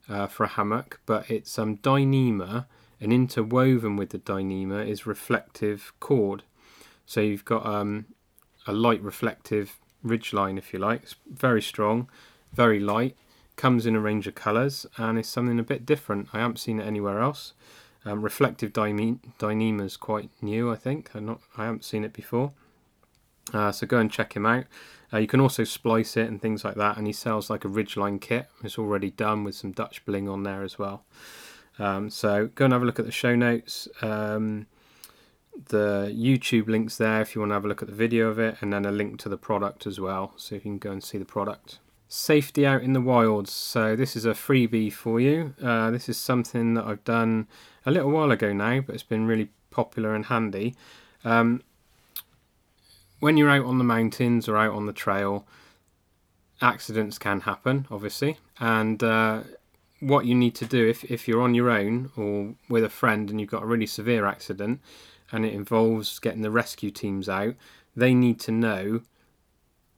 uh, 0.09 0.27
for 0.27 0.45
a 0.45 0.49
hammock, 0.49 1.01
but 1.07 1.31
it's 1.31 1.59
um, 1.59 1.79
Dyneema, 1.79 2.67
and 3.01 3.13
interwoven 3.13 3.97
with 3.97 4.11
the 4.11 4.19
Dyneema 4.19 4.87
is 4.87 5.07
reflective 5.07 5.93
cord. 6.01 6.43
So 7.05 7.21
you've 7.21 7.45
got 7.45 7.67
um, 7.67 8.07
a 8.67 8.73
light 8.73 9.03
reflective 9.03 9.79
ridge 10.03 10.33
line, 10.33 10.59
if 10.59 10.73
you 10.73 10.79
like. 10.79 11.03
It's 11.03 11.17
very 11.31 11.63
strong, 11.63 12.09
very 12.53 12.81
light, 12.81 13.17
comes 13.57 13.87
in 13.87 13.97
a 13.97 14.01
range 14.01 14.27
of 14.27 14.35
colours, 14.35 14.87
and 14.97 15.19
is 15.19 15.29
something 15.29 15.59
a 15.59 15.63
bit 15.63 15.85
different. 15.85 16.29
I 16.33 16.39
haven't 16.41 16.59
seen 16.59 16.81
it 16.81 16.87
anywhere 16.87 17.21
else. 17.21 17.53
Um, 18.05 18.23
reflective 18.23 18.73
Dyneema 18.73 19.85
is 19.85 19.97
quite 19.97 20.31
new, 20.41 20.71
I 20.71 20.77
think. 20.77 21.11
I'm 21.15 21.27
not, 21.27 21.41
I 21.57 21.65
haven't 21.65 21.85
seen 21.85 22.05
it 22.05 22.13
before. 22.13 22.53
Uh, 23.53 23.73
so 23.73 23.87
go 23.87 23.99
and 23.99 24.11
check 24.11 24.35
him 24.35 24.47
out. 24.47 24.65
Uh, 25.13 25.19
you 25.19 25.27
can 25.27 25.41
also 25.41 25.65
splice 25.65 26.17
it 26.17 26.29
and 26.29 26.43
things 26.43 26.65
like 26.65 26.75
that, 26.75 26.97
and 26.97 27.07
he 27.07 27.13
sells 27.13 27.49
like 27.49 27.65
a 27.65 27.69
ridgeline 27.69 28.21
kit. 28.21 28.49
It's 28.65 28.79
already 28.79 29.11
done 29.11 29.45
with 29.45 29.55
some 29.55 29.73
Dutch 29.73 30.05
bling 30.05 30.29
on 30.29 30.43
there 30.43 30.63
as 30.63 30.79
well. 30.79 31.05
Um, 31.79 32.11
so 32.11 32.49
go 32.55 32.65
and 32.65 32.73
have 32.73 32.83
a 32.83 32.87
look 32.87 32.99
at 32.99 33.07
the 33.07 33.13
show 33.13 33.37
notes. 33.37 33.87
Um, 34.03 34.67
the 35.69 36.13
YouTube 36.15 36.69
links 36.69 36.99
there 36.99 37.23
if 37.23 37.35
you 37.35 37.41
want 37.41 37.51
to 37.51 37.55
have 37.55 37.65
a 37.65 37.69
look 37.69 37.83
at 37.83 37.89
the 37.89 37.95
video 37.95 38.29
of 38.29 38.39
it, 38.39 38.57
and 38.61 38.73
then 38.73 38.85
a 38.85 38.91
link 38.91 39.19
to 39.21 39.29
the 39.29 39.37
product 39.37 39.87
as 39.87 40.01
well, 40.01 40.33
so 40.37 40.55
you 40.55 40.61
can 40.61 40.79
go 40.79 40.91
and 40.91 41.03
see 41.03 41.19
the 41.19 41.25
product. 41.25 41.79
Safety 42.09 42.67
out 42.67 42.83
in 42.83 42.93
the 42.93 43.01
wilds. 43.01 43.53
So 43.53 43.97
this 43.97 44.17
is 44.17 44.25
a 44.25 44.31
freebie 44.31 44.93
for 44.93 45.21
you. 45.21 45.55
Uh, 45.63 45.91
this 45.91 46.09
is 46.09 46.17
something 46.17 46.75
that 46.75 46.85
I've 46.85 47.05
done 47.05 47.49
a 47.85 47.91
little 47.91 48.11
while 48.11 48.31
ago 48.31 48.53
now, 48.53 48.81
but 48.81 48.95
it's 48.95 49.05
been 49.05 49.27
really 49.27 49.51
popular 49.71 50.15
and 50.15 50.27
handy. 50.27 50.75
Um, 51.25 51.63
when 53.27 53.37
you're 53.37 53.51
out 53.51 53.65
on 53.65 53.79
the 53.79 53.83
mountains 53.83 54.49
or 54.49 54.57
out 54.57 54.73
on 54.73 54.87
the 54.87 54.93
trail, 54.93 55.45
accidents 56.63 57.19
can 57.19 57.41
happen, 57.41 57.85
obviously, 57.91 58.39
and 58.61 59.03
uh, 59.03 59.43
what 59.99 60.27
you 60.27 60.33
need 60.33 60.55
to 60.55 60.65
do 60.65 60.87
if, 60.87 61.03
if 61.11 61.27
you're 61.27 61.43
on 61.43 61.53
your 61.53 61.69
own 61.69 62.09
or 62.17 62.55
with 62.69 62.85
a 62.85 62.89
friend 62.89 63.29
and 63.29 63.41
you've 63.41 63.51
got 63.51 63.65
a 63.65 63.67
really 63.67 63.85
severe 63.85 64.27
accident 64.27 64.81
and 65.33 65.45
it 65.45 65.53
involves 65.53 66.21
getting 66.21 66.43
the 66.43 66.53
rescue 66.53 66.93
teams 66.93 67.29
out, 67.29 67.57
they 67.97 68.15
need 68.15 68.39
to 68.39 68.53
know 68.53 69.01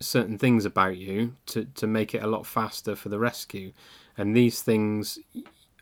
certain 0.01 0.39
things 0.39 0.65
about 0.65 0.97
you 0.97 1.35
to, 1.45 1.67
to 1.67 1.87
make 1.87 2.15
it 2.15 2.23
a 2.23 2.27
lot 2.27 2.47
faster 2.47 2.97
for 2.97 3.11
the 3.11 3.19
rescue. 3.19 3.75
And 4.17 4.35
these 4.35 4.63
things, 4.63 5.19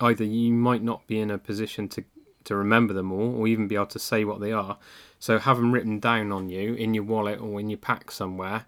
either 0.01 0.25
you 0.25 0.53
might 0.53 0.83
not 0.83 1.07
be 1.07 1.21
in 1.21 1.31
a 1.31 1.39
position 1.39 1.89
to, 1.91 2.03
to 2.47 2.57
remember 2.57 2.93
them 2.95 3.13
all 3.13 3.37
or 3.37 3.47
even 3.47 3.69
be 3.69 3.75
able 3.75 3.87
to 3.87 3.99
say 3.99 4.25
what 4.25 4.41
they 4.41 4.53
are. 4.53 4.79
So, 5.19 5.39
have 5.39 5.57
them 5.57 5.73
written 5.73 6.01
down 6.01 6.33
on 6.33 6.49
you 6.49 6.75
in 6.75 6.95
your 6.95 7.05
wallet 7.05 7.41
or 7.41 7.61
in 7.61 7.71
your 7.71 7.79
pack 7.79 8.11
somewhere 8.11 8.65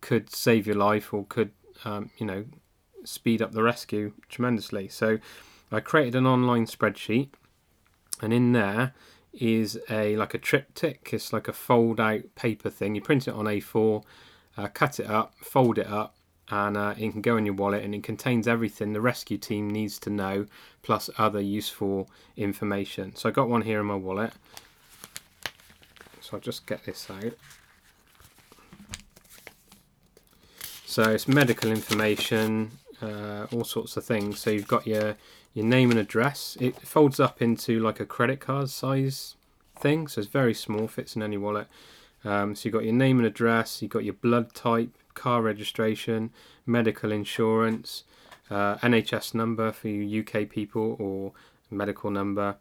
could 0.00 0.34
save 0.34 0.66
your 0.66 0.76
life 0.76 1.14
or 1.14 1.24
could, 1.28 1.52
um, 1.84 2.10
you 2.18 2.26
know, 2.26 2.44
speed 3.04 3.42
up 3.42 3.52
the 3.52 3.62
rescue 3.62 4.12
tremendously. 4.28 4.88
So 4.88 5.18
I 5.70 5.80
created 5.80 6.14
an 6.14 6.26
online 6.26 6.66
spreadsheet, 6.66 7.30
and 8.20 8.32
in 8.32 8.52
there 8.52 8.92
is 9.32 9.78
a 9.88 10.16
like 10.16 10.34
a 10.34 10.38
triptych. 10.38 11.10
It's 11.12 11.32
like 11.32 11.48
a 11.48 11.52
fold 11.52 11.98
out 11.98 12.22
paper 12.34 12.70
thing. 12.70 12.94
You 12.94 13.00
print 13.00 13.26
it 13.26 13.34
on 13.34 13.46
A4, 13.46 14.04
uh, 14.56 14.68
cut 14.68 15.00
it 15.00 15.06
up, 15.06 15.34
fold 15.40 15.78
it 15.78 15.86
up, 15.86 16.16
and 16.48 16.76
uh, 16.76 16.94
it 16.98 17.10
can 17.12 17.22
go 17.22 17.36
in 17.36 17.46
your 17.46 17.54
wallet. 17.54 17.84
And 17.84 17.94
it 17.94 18.02
contains 18.02 18.46
everything 18.46 18.92
the 18.92 19.00
rescue 19.00 19.38
team 19.38 19.70
needs 19.70 19.98
to 20.00 20.10
know, 20.10 20.46
plus 20.82 21.08
other 21.18 21.40
useful 21.40 22.10
information. 22.36 23.14
So 23.16 23.28
I 23.28 23.32
got 23.32 23.48
one 23.48 23.62
here 23.62 23.80
in 23.80 23.86
my 23.86 23.94
wallet. 23.94 24.32
So 26.20 26.34
I'll 26.34 26.40
just 26.40 26.66
get 26.66 26.84
this 26.84 27.08
out. 27.10 27.34
So 30.84 31.10
it's 31.10 31.26
medical 31.26 31.70
information, 31.70 32.72
uh, 33.00 33.46
all 33.50 33.64
sorts 33.64 33.96
of 33.96 34.04
things. 34.04 34.38
So 34.40 34.50
you've 34.50 34.68
got 34.68 34.86
your 34.86 35.16
your 35.54 35.64
name 35.64 35.90
and 35.90 36.00
address. 36.00 36.56
It 36.60 36.76
folds 36.80 37.20
up 37.20 37.42
into 37.42 37.80
like 37.80 38.00
a 38.00 38.06
credit 38.06 38.40
card 38.40 38.70
size 38.70 39.36
thing, 39.78 40.06
so 40.06 40.20
it's 40.20 40.30
very 40.30 40.54
small, 40.54 40.88
fits 40.88 41.16
in 41.16 41.22
any 41.22 41.36
wallet. 41.36 41.66
Um, 42.24 42.54
so 42.54 42.66
you've 42.66 42.74
got 42.74 42.84
your 42.84 42.94
name 42.94 43.18
and 43.18 43.26
address, 43.26 43.82
you've 43.82 43.90
got 43.90 44.04
your 44.04 44.14
blood 44.14 44.54
type, 44.54 44.96
car 45.14 45.42
registration, 45.42 46.30
medical 46.66 47.12
insurance, 47.12 48.04
uh, 48.50 48.76
NHS 48.78 49.34
number 49.34 49.72
for 49.72 49.88
you 49.88 50.22
UK 50.22 50.48
people 50.48 50.96
or 50.98 51.32
medical 51.70 52.10
number. 52.10 52.56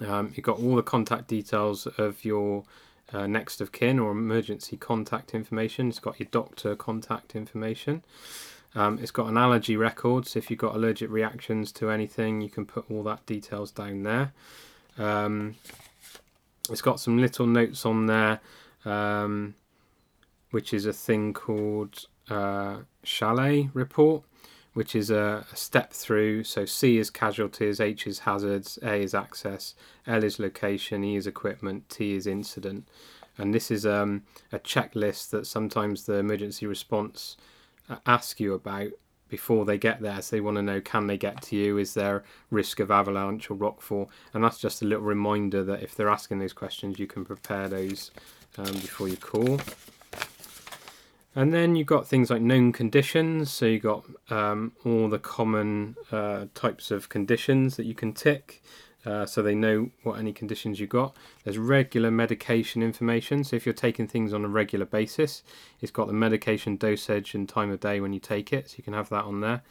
Um, 0.00 0.32
you've 0.34 0.44
got 0.44 0.58
all 0.58 0.76
the 0.76 0.82
contact 0.82 1.28
details 1.28 1.86
of 1.98 2.24
your 2.24 2.64
uh, 3.12 3.26
next 3.26 3.60
of 3.60 3.70
kin 3.70 3.98
or 3.98 4.10
emergency 4.10 4.76
contact 4.76 5.34
information. 5.34 5.88
It's 5.88 5.98
got 5.98 6.18
your 6.18 6.28
doctor 6.30 6.74
contact 6.74 7.36
information. 7.36 8.02
Um, 8.74 8.98
it's 9.00 9.12
got 9.12 9.28
an 9.28 9.36
allergy 9.36 9.76
record, 9.76 10.26
so 10.26 10.38
if 10.38 10.50
you've 10.50 10.58
got 10.58 10.74
allergic 10.74 11.08
reactions 11.10 11.70
to 11.72 11.90
anything, 11.90 12.40
you 12.40 12.48
can 12.48 12.66
put 12.66 12.90
all 12.90 13.04
that 13.04 13.24
details 13.24 13.70
down 13.70 14.02
there. 14.02 14.32
Um, 14.98 15.54
it's 16.68 16.82
got 16.82 16.98
some 16.98 17.18
little 17.18 17.46
notes 17.46 17.86
on 17.86 18.06
there, 18.06 18.40
um, 18.84 19.54
which 20.54 20.72
is 20.72 20.86
a 20.86 20.92
thing 20.92 21.32
called 21.32 22.06
uh, 22.30 22.76
Chalet 23.02 23.70
report, 23.74 24.22
which 24.72 24.94
is 24.94 25.10
a, 25.10 25.44
a, 25.52 25.56
step 25.56 25.92
through. 25.92 26.44
So 26.44 26.64
C 26.64 26.96
is 26.96 27.10
casualties, 27.10 27.80
H 27.80 28.06
is 28.06 28.20
hazards, 28.20 28.78
A 28.80 29.02
is 29.02 29.14
access, 29.14 29.74
L 30.06 30.22
is 30.22 30.38
location, 30.38 31.02
E 31.02 31.16
is 31.16 31.26
equipment, 31.26 31.88
T 31.88 32.14
is 32.14 32.28
incident. 32.28 32.86
And 33.36 33.52
this 33.52 33.68
is 33.68 33.84
um, 33.84 34.22
a 34.52 34.60
checklist 34.60 35.30
that 35.30 35.48
sometimes 35.48 36.04
the 36.04 36.18
emergency 36.18 36.66
response 36.66 37.36
ask 38.06 38.38
you 38.38 38.54
about 38.54 38.90
before 39.28 39.64
they 39.64 39.76
get 39.76 40.02
there. 40.02 40.22
So 40.22 40.36
they 40.36 40.40
want 40.40 40.58
to 40.58 40.62
know 40.62 40.80
can 40.80 41.08
they 41.08 41.18
get 41.18 41.42
to 41.42 41.56
you? 41.56 41.78
Is 41.78 41.94
there 41.94 42.22
risk 42.52 42.78
of 42.78 42.92
avalanche 42.92 43.50
or 43.50 43.56
rockfall? 43.56 44.06
And 44.32 44.44
that's 44.44 44.60
just 44.60 44.82
a 44.82 44.84
little 44.84 45.02
reminder 45.02 45.64
that 45.64 45.82
if 45.82 45.96
they're 45.96 46.08
asking 46.08 46.38
those 46.38 46.52
questions, 46.52 47.00
you 47.00 47.08
can 47.08 47.24
prepare 47.24 47.66
those 47.66 48.12
um, 48.56 48.66
before 48.66 49.08
you 49.08 49.16
call. 49.16 49.58
And 51.36 51.52
then 51.52 51.74
you've 51.74 51.86
got 51.86 52.06
things 52.06 52.30
like 52.30 52.42
known 52.42 52.72
conditions. 52.72 53.50
So 53.50 53.66
you've 53.66 53.82
got 53.82 54.04
um, 54.30 54.72
all 54.84 55.08
the 55.08 55.18
common 55.18 55.96
uh, 56.12 56.46
types 56.54 56.90
of 56.90 57.08
conditions 57.08 57.76
that 57.76 57.86
you 57.86 57.94
can 57.94 58.12
tick. 58.12 58.62
Uh, 59.04 59.26
so 59.26 59.42
they 59.42 59.54
know 59.54 59.90
what 60.02 60.18
any 60.18 60.32
conditions 60.32 60.80
you've 60.80 60.88
got. 60.88 61.14
There's 61.42 61.58
regular 61.58 62.10
medication 62.10 62.82
information. 62.82 63.44
So 63.44 63.56
if 63.56 63.66
you're 63.66 63.74
taking 63.74 64.06
things 64.06 64.32
on 64.32 64.44
a 64.44 64.48
regular 64.48 64.86
basis, 64.86 65.42
it's 65.80 65.92
got 65.92 66.06
the 66.06 66.14
medication 66.14 66.76
dosage 66.76 67.34
and 67.34 67.48
time 67.48 67.70
of 67.70 67.80
day 67.80 68.00
when 68.00 68.12
you 68.14 68.20
take 68.20 68.52
it. 68.52 68.70
So 68.70 68.76
you 68.78 68.84
can 68.84 68.94
have 68.94 69.10
that 69.10 69.24
on 69.24 69.40
there. 69.40 69.62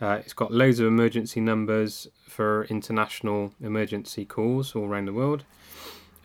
Uh, 0.00 0.20
it's 0.24 0.32
got 0.32 0.52
loads 0.52 0.78
of 0.78 0.86
emergency 0.86 1.40
numbers 1.40 2.08
for 2.26 2.64
international 2.66 3.52
emergency 3.60 4.24
calls 4.24 4.74
all 4.74 4.86
around 4.86 5.06
the 5.06 5.12
world. 5.12 5.44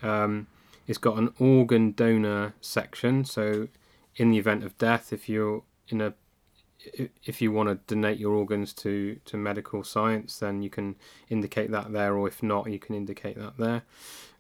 Um, 0.02 0.48
it's 0.88 1.00
got 1.00 1.18
an 1.18 1.34
organ 1.40 1.92
donor 1.92 2.54
section. 2.62 3.26
So 3.26 3.68
in 4.16 4.32
the 4.32 4.38
event 4.38 4.64
of 4.64 4.78
death, 4.78 5.12
if 5.12 5.28
you're 5.28 5.64
in 5.90 6.02
a 6.02 6.14
if 7.24 7.42
you 7.42 7.52
want 7.52 7.70
to 7.70 7.76
donate 7.94 8.20
your 8.20 8.34
organs 8.34 8.74
to, 8.74 9.18
to 9.26 9.38
medical 9.38 9.84
science, 9.84 10.40
then 10.40 10.62
you 10.62 10.70
can 10.70 10.96
indicate 11.30 11.72
that 11.72 11.94
there, 11.94 12.16
or 12.16 12.28
if 12.28 12.44
not, 12.44 12.70
you 12.70 12.80
can 12.80 12.96
indicate 12.96 13.38
that 13.38 13.58
there. 13.58 13.84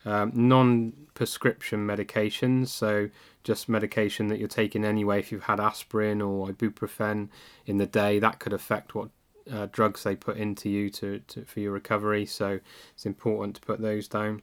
Um, 0.05 0.31
non 0.35 0.93
prescription 1.13 1.87
medications, 1.87 2.67
so 2.67 3.09
just 3.43 3.69
medication 3.69 4.27
that 4.27 4.39
you're 4.39 4.47
taking 4.49 4.83
anyway, 4.83 5.19
if 5.19 5.31
you've 5.31 5.43
had 5.43 5.59
aspirin 5.59 6.21
or 6.21 6.49
ibuprofen 6.49 7.29
in 7.65 7.77
the 7.77 7.85
day, 7.85 8.19
that 8.19 8.39
could 8.39 8.53
affect 8.53 8.95
what 8.95 9.09
uh, 9.51 9.67
drugs 9.71 10.03
they 10.03 10.15
put 10.15 10.37
into 10.37 10.69
you 10.69 10.89
to, 10.89 11.19
to, 11.27 11.45
for 11.45 11.61
your 11.61 11.71
recovery, 11.71 12.25
so 12.25 12.59
it's 12.93 13.05
important 13.05 13.55
to 13.55 13.61
put 13.61 13.81
those 13.81 14.07
down. 14.07 14.41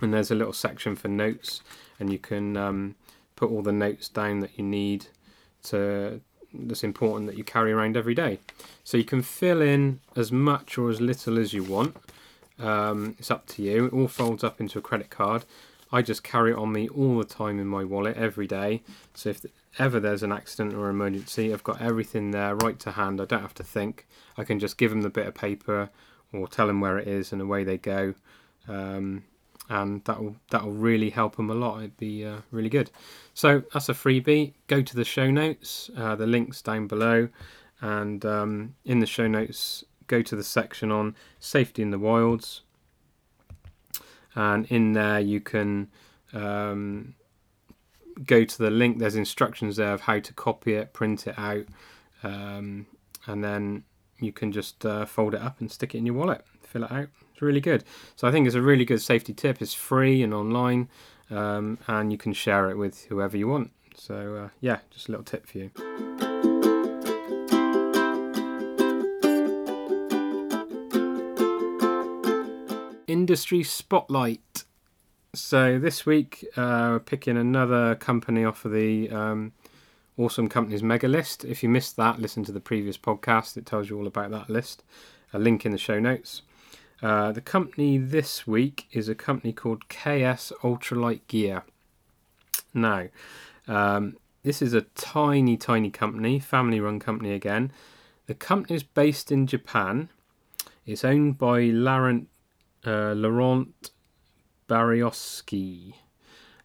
And 0.00 0.14
there's 0.14 0.30
a 0.30 0.34
little 0.34 0.52
section 0.52 0.96
for 0.96 1.08
notes, 1.08 1.62
and 2.00 2.10
you 2.10 2.18
can 2.18 2.56
um, 2.56 2.96
put 3.40 3.50
all 3.50 3.62
the 3.62 3.72
notes 3.72 4.06
down 4.08 4.40
that 4.40 4.50
you 4.58 4.62
need 4.62 5.06
to 5.62 6.20
that's 6.52 6.84
important 6.84 7.26
that 7.26 7.38
you 7.38 7.44
carry 7.44 7.72
around 7.72 7.96
every 7.96 8.14
day. 8.14 8.38
So 8.84 8.96
you 8.96 9.04
can 9.04 9.22
fill 9.22 9.62
in 9.62 10.00
as 10.14 10.30
much 10.30 10.76
or 10.76 10.90
as 10.90 11.00
little 11.00 11.38
as 11.38 11.52
you 11.52 11.62
want. 11.64 11.96
Um, 12.58 13.14
it's 13.18 13.30
up 13.30 13.46
to 13.46 13.62
you. 13.62 13.86
It 13.86 13.92
all 13.92 14.08
folds 14.08 14.44
up 14.44 14.60
into 14.60 14.78
a 14.78 14.82
credit 14.82 15.10
card. 15.10 15.44
I 15.92 16.02
just 16.02 16.22
carry 16.22 16.50
it 16.52 16.58
on 16.58 16.72
me 16.72 16.88
all 16.88 17.18
the 17.18 17.24
time 17.24 17.58
in 17.58 17.66
my 17.66 17.84
wallet 17.84 18.16
every 18.16 18.46
day. 18.46 18.82
So 19.14 19.30
if 19.30 19.46
ever 19.78 20.00
there's 20.00 20.22
an 20.22 20.32
accident 20.32 20.74
or 20.74 20.90
emergency, 20.90 21.52
I've 21.52 21.64
got 21.64 21.80
everything 21.80 22.32
there 22.32 22.54
right 22.56 22.78
to 22.80 22.92
hand. 22.92 23.20
I 23.20 23.24
don't 23.24 23.42
have 23.42 23.54
to 23.54 23.64
think. 23.64 24.06
I 24.36 24.44
can 24.44 24.58
just 24.58 24.76
give 24.76 24.90
them 24.90 25.02
the 25.02 25.08
bit 25.08 25.26
of 25.26 25.34
paper 25.34 25.88
or 26.32 26.46
tell 26.46 26.66
them 26.66 26.80
where 26.80 26.98
it 26.98 27.08
is, 27.08 27.32
and 27.32 27.40
away 27.40 27.64
they 27.64 27.78
go. 27.78 28.14
Um, 28.68 29.24
and 29.70 30.04
that'll 30.04 30.34
that'll 30.50 30.72
really 30.72 31.10
help 31.10 31.36
them 31.36 31.48
a 31.48 31.54
lot. 31.54 31.78
It'd 31.78 31.96
be 31.96 32.24
uh, 32.24 32.40
really 32.50 32.68
good. 32.68 32.90
So 33.32 33.62
that's 33.72 33.88
a 33.88 33.94
freebie. 33.94 34.52
Go 34.66 34.82
to 34.82 34.96
the 34.96 35.04
show 35.04 35.30
notes. 35.30 35.90
Uh, 35.96 36.16
the 36.16 36.26
links 36.26 36.60
down 36.60 36.88
below, 36.88 37.28
and 37.80 38.24
um, 38.26 38.74
in 38.84 38.98
the 38.98 39.06
show 39.06 39.28
notes, 39.28 39.84
go 40.08 40.22
to 40.22 40.36
the 40.36 40.42
section 40.42 40.90
on 40.90 41.14
safety 41.38 41.82
in 41.82 41.92
the 41.92 41.98
wilds, 42.00 42.62
and 44.34 44.66
in 44.66 44.92
there 44.92 45.20
you 45.20 45.40
can 45.40 45.88
um, 46.32 47.14
go 48.26 48.44
to 48.44 48.58
the 48.58 48.70
link. 48.70 48.98
There's 48.98 49.14
instructions 49.14 49.76
there 49.76 49.92
of 49.92 50.02
how 50.02 50.18
to 50.18 50.32
copy 50.34 50.74
it, 50.74 50.92
print 50.92 51.28
it 51.28 51.38
out, 51.38 51.66
um, 52.24 52.86
and 53.26 53.44
then 53.44 53.84
you 54.18 54.32
can 54.32 54.50
just 54.50 54.84
uh, 54.84 55.06
fold 55.06 55.34
it 55.34 55.40
up 55.40 55.60
and 55.60 55.70
stick 55.70 55.94
it 55.94 55.98
in 55.98 56.06
your 56.06 56.16
wallet, 56.16 56.44
fill 56.64 56.82
it 56.82 56.92
out. 56.92 57.08
It's 57.40 57.42
really 57.46 57.62
good. 57.62 57.84
So 58.16 58.28
I 58.28 58.32
think 58.32 58.46
it's 58.46 58.54
a 58.54 58.60
really 58.60 58.84
good 58.84 59.00
safety 59.00 59.32
tip. 59.32 59.62
It's 59.62 59.72
free 59.72 60.22
and 60.22 60.34
online, 60.34 60.90
um, 61.30 61.78
and 61.86 62.12
you 62.12 62.18
can 62.18 62.34
share 62.34 62.68
it 62.68 62.76
with 62.76 63.06
whoever 63.06 63.34
you 63.34 63.48
want. 63.48 63.70
So 63.94 64.36
uh, 64.36 64.48
yeah, 64.60 64.80
just 64.90 65.08
a 65.08 65.12
little 65.12 65.24
tip 65.24 65.46
for 65.46 65.56
you. 65.56 65.70
Industry 73.06 73.62
Spotlight. 73.62 74.64
So 75.34 75.78
this 75.78 76.04
week, 76.04 76.44
uh, 76.58 76.88
we're 76.90 77.00
picking 77.00 77.38
another 77.38 77.94
company 77.94 78.44
off 78.44 78.66
of 78.66 78.72
the 78.72 79.08
um, 79.08 79.52
Awesome 80.18 80.50
Companies 80.50 80.82
mega 80.82 81.08
list. 81.08 81.46
If 81.46 81.62
you 81.62 81.70
missed 81.70 81.96
that, 81.96 82.18
listen 82.18 82.44
to 82.44 82.52
the 82.52 82.60
previous 82.60 82.98
podcast. 82.98 83.56
It 83.56 83.64
tells 83.64 83.88
you 83.88 83.96
all 83.96 84.06
about 84.06 84.30
that 84.30 84.50
list. 84.50 84.84
A 85.32 85.38
link 85.38 85.64
in 85.64 85.72
the 85.72 85.78
show 85.78 85.98
notes. 85.98 86.42
Uh, 87.02 87.32
the 87.32 87.40
company 87.40 87.96
this 87.96 88.46
week 88.46 88.86
is 88.92 89.08
a 89.08 89.14
company 89.14 89.52
called 89.52 89.88
KS 89.88 90.52
Ultralight 90.62 91.20
Gear. 91.28 91.64
Now, 92.74 93.08
um, 93.66 94.16
this 94.42 94.60
is 94.60 94.74
a 94.74 94.82
tiny, 94.82 95.56
tiny 95.56 95.90
company, 95.90 96.38
family 96.38 96.78
run 96.78 97.00
company 97.00 97.32
again. 97.32 97.72
The 98.26 98.34
company 98.34 98.76
is 98.76 98.82
based 98.82 99.32
in 99.32 99.46
Japan. 99.46 100.10
It's 100.84 101.04
owned 101.04 101.38
by 101.38 101.62
Laurent, 101.64 102.28
uh, 102.86 103.12
Laurent 103.12 103.90
Barioski. 104.68 105.94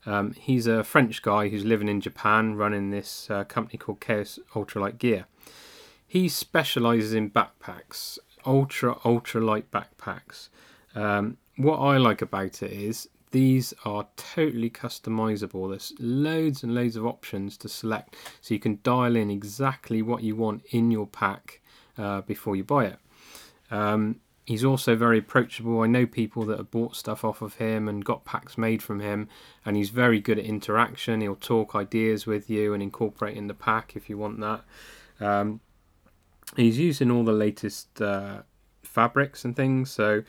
Um, 0.06 0.34
he's 0.34 0.68
a 0.68 0.84
French 0.84 1.22
guy 1.22 1.48
who's 1.50 1.66
living 1.66 1.88
in 1.88 2.02
Japan, 2.02 2.56
running 2.56 2.92
this 2.92 3.30
uh, 3.30 3.46
company 3.46 3.78
called 3.78 4.02
KS 4.02 4.40
Ultralight 4.54 4.98
Gear. 4.98 5.26
He 6.06 6.30
specialises 6.30 7.14
in 7.14 7.32
backpacks, 7.32 8.20
ultra 8.46 8.98
ultra 9.06 9.42
light 9.42 9.70
backpacks. 9.72 10.50
Um, 10.96 11.38
what 11.58 11.78
I 11.78 11.98
like 11.98 12.22
about 12.22 12.64
it 12.64 12.72
is 12.72 13.10
these 13.32 13.74
are 13.84 14.08
totally 14.16 14.70
customizable. 14.70 15.70
There's 15.70 15.94
loads 16.00 16.64
and 16.64 16.74
loads 16.74 16.96
of 16.96 17.06
options 17.06 17.58
to 17.58 17.70
select, 17.70 18.16
so 18.42 18.54
you 18.54 18.60
can 18.60 18.80
dial 18.84 19.16
in 19.16 19.30
exactly 19.30 20.02
what 20.02 20.24
you 20.24 20.36
want 20.36 20.64
in 20.70 20.92
your 20.92 21.08
pack 21.08 21.62
uh, 21.98 22.22
before 22.22 22.56
you 22.56 22.64
buy 22.64 22.86
it. 22.86 23.00
Um, 23.72 24.22
he's 24.46 24.64
also 24.64 24.96
very 24.96 25.18
approachable. 25.18 25.82
I 25.82 25.88
know 25.88 26.06
people 26.06 26.46
that 26.46 26.58
have 26.58 26.72
bought 26.72 26.96
stuff 26.96 27.26
off 27.26 27.42
of 27.42 27.56
him 27.56 27.90
and 27.90 28.06
got 28.06 28.26
packs 28.26 28.58
made 28.58 28.82
from 28.82 29.00
him, 29.00 29.28
and 29.66 29.76
he's 29.76 29.90
very 29.90 30.20
good 30.22 30.40
at 30.40 30.46
interaction. 30.46 31.22
He'll 31.22 31.36
talk 31.36 31.76
ideas 31.76 32.26
with 32.26 32.50
you 32.50 32.74
and 32.74 32.82
incorporate 32.82 33.36
in 33.36 33.48
the 33.48 33.54
pack 33.54 33.96
if 33.96 34.10
you 34.10 34.18
want 34.18 34.40
that. 34.40 34.64
Um, 35.20 35.60
he's 36.56 36.80
using 36.80 37.12
all 37.12 37.24
the 37.24 37.34
latest 37.34 38.02
uh, 38.02 38.42
fabrics 38.84 39.46
and 39.46 39.56
things, 39.56 39.92
so 39.92 40.24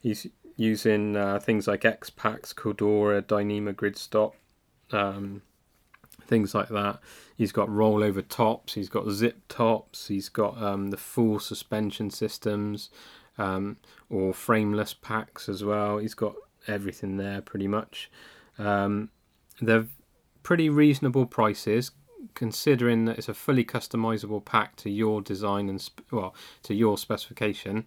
he's 0.00 0.26
using 0.56 1.16
uh, 1.16 1.38
things 1.38 1.66
like 1.66 1.84
X-Pacs, 1.84 2.54
Cordura, 2.54 3.22
Dyneema 3.22 3.74
Gridstop, 3.74 4.34
um, 4.92 5.42
things 6.26 6.54
like 6.54 6.68
that. 6.68 7.00
He's 7.36 7.52
got 7.52 7.68
rollover 7.68 8.26
tops, 8.26 8.74
he's 8.74 8.88
got 8.88 9.10
zip 9.10 9.40
tops, 9.48 10.08
he's 10.08 10.28
got 10.28 10.60
um, 10.62 10.90
the 10.90 10.96
full 10.96 11.40
suspension 11.40 12.10
systems, 12.10 12.90
um, 13.38 13.78
or 14.10 14.32
frameless 14.32 14.94
packs 14.94 15.48
as 15.48 15.64
well. 15.64 15.98
He's 15.98 16.14
got 16.14 16.34
everything 16.68 17.16
there 17.16 17.40
pretty 17.40 17.66
much. 17.66 18.10
Um, 18.58 19.08
they're 19.60 19.86
pretty 20.42 20.68
reasonable 20.68 21.26
prices 21.26 21.92
considering 22.34 23.04
that 23.06 23.18
it's 23.18 23.28
a 23.28 23.34
fully 23.34 23.64
customizable 23.64 24.44
pack 24.44 24.76
to 24.76 24.90
your 24.90 25.20
design 25.20 25.68
and 25.68 25.80
sp- 25.80 26.06
well 26.10 26.34
to 26.62 26.74
your 26.74 26.98
specification. 26.98 27.86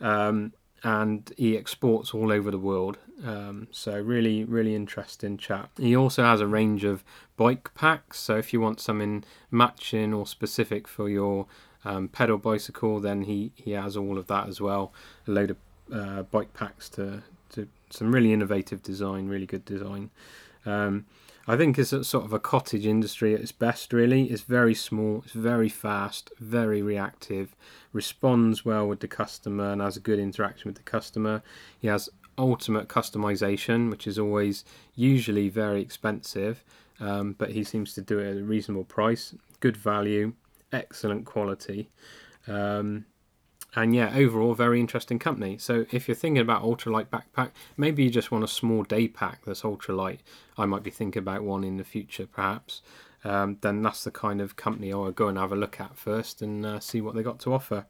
Um, 0.00 0.52
and 0.82 1.32
he 1.36 1.56
exports 1.56 2.14
all 2.14 2.32
over 2.32 2.50
the 2.50 2.58
world. 2.58 2.96
Um, 3.24 3.68
so 3.70 4.00
really, 4.00 4.44
really 4.44 4.74
interesting 4.74 5.36
chap. 5.36 5.70
He 5.78 5.94
also 5.94 6.24
has 6.24 6.40
a 6.40 6.46
range 6.46 6.84
of 6.84 7.04
bike 7.36 7.74
packs. 7.74 8.18
So 8.18 8.36
if 8.38 8.52
you 8.52 8.60
want 8.60 8.80
something 8.80 9.24
matching 9.50 10.14
or 10.14 10.26
specific 10.26 10.88
for 10.88 11.08
your 11.08 11.46
um, 11.84 12.08
pedal 12.08 12.38
bicycle, 12.38 13.00
then 13.00 13.22
he 13.22 13.52
he 13.54 13.72
has 13.72 13.96
all 13.96 14.18
of 14.18 14.26
that 14.28 14.48
as 14.48 14.60
well. 14.60 14.92
A 15.26 15.30
load 15.30 15.50
of 15.50 15.56
uh, 15.92 16.22
bike 16.22 16.54
packs 16.54 16.88
to 16.90 17.22
to 17.50 17.68
some 17.90 18.12
really 18.12 18.32
innovative 18.32 18.82
design, 18.82 19.28
really 19.28 19.46
good 19.46 19.64
design. 19.64 20.10
Um, 20.64 21.06
I 21.50 21.56
think 21.56 21.80
it's 21.80 21.92
a, 21.92 22.04
sort 22.04 22.24
of 22.24 22.32
a 22.32 22.38
cottage 22.38 22.86
industry 22.86 23.34
at 23.34 23.40
its 23.40 23.50
best, 23.50 23.92
really. 23.92 24.30
It's 24.30 24.42
very 24.42 24.72
small, 24.72 25.22
it's 25.24 25.32
very 25.32 25.68
fast, 25.68 26.30
very 26.38 26.80
reactive, 26.80 27.56
responds 27.92 28.64
well 28.64 28.86
with 28.86 29.00
the 29.00 29.08
customer, 29.08 29.72
and 29.72 29.80
has 29.82 29.96
a 29.96 30.00
good 30.00 30.20
interaction 30.20 30.68
with 30.68 30.76
the 30.76 30.84
customer. 30.84 31.42
He 31.76 31.88
has 31.88 32.08
ultimate 32.38 32.86
customization, 32.86 33.90
which 33.90 34.06
is 34.06 34.16
always 34.16 34.64
usually 34.94 35.48
very 35.48 35.82
expensive, 35.82 36.62
um, 37.00 37.34
but 37.36 37.50
he 37.50 37.64
seems 37.64 37.94
to 37.94 38.00
do 38.00 38.20
it 38.20 38.30
at 38.30 38.36
a 38.36 38.44
reasonable 38.44 38.84
price, 38.84 39.34
good 39.58 39.76
value, 39.76 40.34
excellent 40.72 41.26
quality. 41.26 41.90
Um, 42.46 43.06
and 43.74 43.94
yeah, 43.94 44.12
overall, 44.16 44.54
very 44.54 44.80
interesting 44.80 45.18
company. 45.18 45.56
So 45.58 45.86
if 45.92 46.08
you're 46.08 46.14
thinking 46.16 46.42
about 46.42 46.62
ultralight 46.62 47.06
backpack, 47.06 47.50
maybe 47.76 48.02
you 48.02 48.10
just 48.10 48.32
want 48.32 48.42
a 48.42 48.48
small 48.48 48.82
day 48.82 49.06
pack 49.06 49.44
that's 49.44 49.62
ultralight. 49.62 50.18
I 50.58 50.66
might 50.66 50.82
be 50.82 50.90
thinking 50.90 51.20
about 51.20 51.44
one 51.44 51.62
in 51.62 51.76
the 51.76 51.84
future, 51.84 52.26
perhaps. 52.26 52.82
Um, 53.22 53.58
then 53.60 53.82
that's 53.82 54.02
the 54.02 54.10
kind 54.10 54.40
of 54.40 54.56
company 54.56 54.92
I 54.92 54.96
will 54.96 55.12
go 55.12 55.28
and 55.28 55.38
have 55.38 55.52
a 55.52 55.56
look 55.56 55.80
at 55.80 55.96
first 55.96 56.42
and 56.42 56.66
uh, 56.66 56.80
see 56.80 57.00
what 57.00 57.14
they 57.14 57.22
got 57.22 57.38
to 57.40 57.52
offer. 57.52 57.86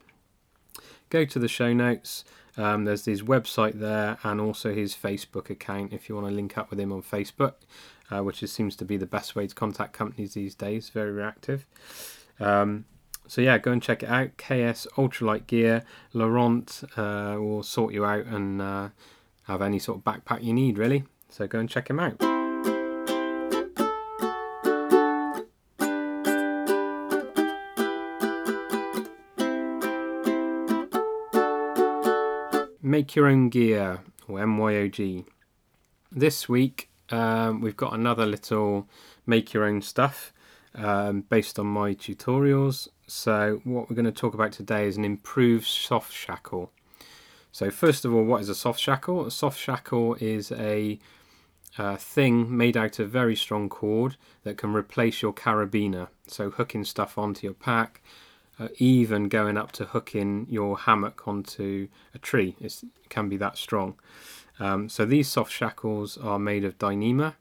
Go 1.09 1.25
to 1.25 1.39
the 1.39 1.47
show 1.47 1.73
notes. 1.73 2.25
Um, 2.57 2.83
there's 2.83 3.05
his 3.05 3.23
website 3.23 3.79
there 3.79 4.17
and 4.23 4.39
also 4.41 4.73
his 4.73 4.93
Facebook 4.93 5.49
account 5.49 5.93
if 5.93 6.09
you 6.09 6.15
want 6.15 6.27
to 6.27 6.33
link 6.33 6.57
up 6.57 6.69
with 6.69 6.79
him 6.79 6.91
on 6.91 7.01
Facebook, 7.01 7.53
uh, 8.11 8.21
which 8.21 8.43
is, 8.43 8.51
seems 8.51 8.75
to 8.75 8.85
be 8.85 8.97
the 8.97 9.05
best 9.05 9.35
way 9.35 9.47
to 9.47 9.55
contact 9.55 9.93
companies 9.93 10.33
these 10.33 10.53
days. 10.53 10.89
Very 10.89 11.11
reactive. 11.11 11.65
Um, 12.39 12.85
so 13.31 13.39
yeah, 13.39 13.57
go 13.59 13.71
and 13.71 13.81
check 13.81 14.03
it 14.03 14.09
out. 14.09 14.35
KS 14.35 14.87
Ultralight 14.97 15.47
Gear. 15.47 15.85
Laurent 16.11 16.83
uh, 16.97 17.37
will 17.39 17.63
sort 17.63 17.93
you 17.93 18.03
out 18.03 18.25
and 18.25 18.61
uh, 18.61 18.89
have 19.43 19.61
any 19.61 19.79
sort 19.79 19.99
of 19.99 20.03
backpack 20.03 20.43
you 20.43 20.51
need, 20.51 20.77
really. 20.77 21.05
So 21.29 21.47
go 21.47 21.57
and 21.57 21.69
check 21.69 21.89
him 21.89 22.01
out. 22.01 22.19
Make 32.81 33.15
Your 33.15 33.27
Own 33.27 33.47
Gear, 33.47 34.01
or 34.27 34.39
MYOG. 34.39 35.25
This 36.11 36.49
week 36.49 36.89
um, 37.09 37.61
we've 37.61 37.77
got 37.77 37.93
another 37.93 38.25
little 38.25 38.89
make 39.25 39.53
your 39.53 39.63
own 39.63 39.81
stuff 39.81 40.33
um, 40.75 41.21
based 41.21 41.59
on 41.59 41.67
my 41.67 41.93
tutorials. 41.93 42.87
So 43.07 43.61
what 43.63 43.89
we're 43.89 43.95
going 43.95 44.05
to 44.05 44.11
talk 44.11 44.33
about 44.33 44.51
today 44.51 44.87
is 44.87 44.97
an 44.97 45.05
improved 45.05 45.67
soft 45.67 46.13
shackle. 46.13 46.71
So 47.51 47.69
first 47.69 48.05
of 48.05 48.13
all, 48.13 48.23
what 48.23 48.41
is 48.41 48.49
a 48.49 48.55
soft 48.55 48.79
shackle? 48.79 49.25
A 49.25 49.31
soft 49.31 49.59
shackle 49.59 50.15
is 50.19 50.51
a 50.51 50.99
thing 51.97 52.55
made 52.55 52.77
out 52.77 52.99
of 52.99 53.09
very 53.09 53.35
strong 53.35 53.69
cord 53.69 54.15
that 54.43 54.57
can 54.57 54.73
replace 54.73 55.21
your 55.21 55.33
carabiner. 55.33 56.07
So 56.27 56.49
hooking 56.49 56.85
stuff 56.85 57.17
onto 57.17 57.47
your 57.47 57.53
pack, 57.53 58.01
uh, 58.59 58.69
even 58.77 59.27
going 59.27 59.57
up 59.57 59.71
to 59.73 59.85
hooking 59.85 60.47
your 60.49 60.77
hammock 60.77 61.27
onto 61.27 61.87
a 62.13 62.19
tree. 62.19 62.55
It 62.61 62.81
can 63.09 63.27
be 63.29 63.37
that 63.37 63.57
strong. 63.57 63.95
Um, 64.59 64.89
so 64.89 65.05
these 65.05 65.27
soft 65.27 65.51
shackles 65.51 66.17
are 66.17 66.37
made 66.37 66.63
of 66.63 66.77
Dyneema, 66.77 67.33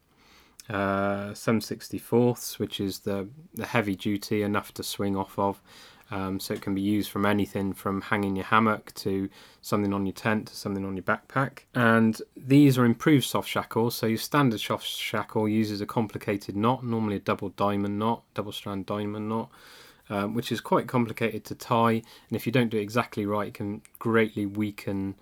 uh, 0.70 1.32
764ths, 1.32 2.58
which 2.58 2.80
is 2.80 3.00
the, 3.00 3.28
the 3.54 3.66
heavy 3.66 3.96
duty 3.96 4.42
enough 4.42 4.72
to 4.74 4.82
swing 4.82 5.16
off 5.16 5.38
of. 5.38 5.60
Um, 6.12 6.40
so 6.40 6.54
it 6.54 6.60
can 6.60 6.74
be 6.74 6.80
used 6.80 7.08
from 7.08 7.24
anything 7.24 7.72
from 7.72 8.00
hanging 8.00 8.34
your 8.34 8.46
hammock 8.46 8.92
to 8.96 9.28
something 9.62 9.92
on 9.94 10.06
your 10.06 10.12
tent 10.12 10.48
to 10.48 10.56
something 10.56 10.84
on 10.84 10.96
your 10.96 11.04
backpack. 11.04 11.60
And 11.74 12.20
these 12.36 12.76
are 12.78 12.84
improved 12.84 13.24
soft 13.24 13.48
shackles. 13.48 13.94
So 13.94 14.06
your 14.06 14.18
standard 14.18 14.60
soft 14.60 14.86
shackle 14.86 15.48
uses 15.48 15.80
a 15.80 15.86
complicated 15.86 16.56
knot, 16.56 16.84
normally 16.84 17.16
a 17.16 17.20
double 17.20 17.50
diamond 17.50 17.98
knot, 17.98 18.24
double 18.34 18.52
strand 18.52 18.86
diamond 18.86 19.28
knot. 19.28 19.50
Um, 20.08 20.34
which 20.34 20.50
is 20.50 20.60
quite 20.60 20.88
complicated 20.88 21.44
to 21.44 21.54
tie, 21.54 21.92
and 21.92 22.32
if 22.32 22.44
you 22.44 22.50
don't 22.50 22.68
do 22.68 22.78
it 22.78 22.82
exactly 22.82 23.26
right, 23.26 23.46
it 23.46 23.54
can 23.54 23.80
greatly 24.00 24.44
weaken 24.44 25.14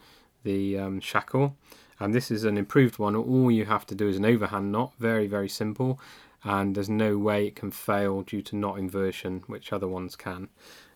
the 0.45 0.79
um, 0.79 0.99
shackle. 0.99 1.57
And 2.01 2.15
this 2.15 2.31
is 2.31 2.45
an 2.45 2.57
improved 2.57 2.99
one. 2.99 3.17
All 3.17 3.51
you 3.51 3.65
have 3.65 3.87
to 3.87 3.95
do 3.95 4.09
is 4.09 4.17
an 4.17 4.25
overhand 4.25 4.73
knot, 4.73 4.93
very, 4.99 5.27
very 5.27 5.49
simple. 5.49 6.01
And 6.45 6.75
there's 6.75 6.89
no 6.89 7.19
way 7.19 7.47
it 7.47 7.57
can 7.57 7.71
fail 7.71 8.23
due 8.23 8.43
to 8.43 8.57
knot 8.57 8.79
inversion, 8.79 9.43
which 9.47 9.73
other 9.73 9.89
ones 9.89 10.15
can. 10.15 10.49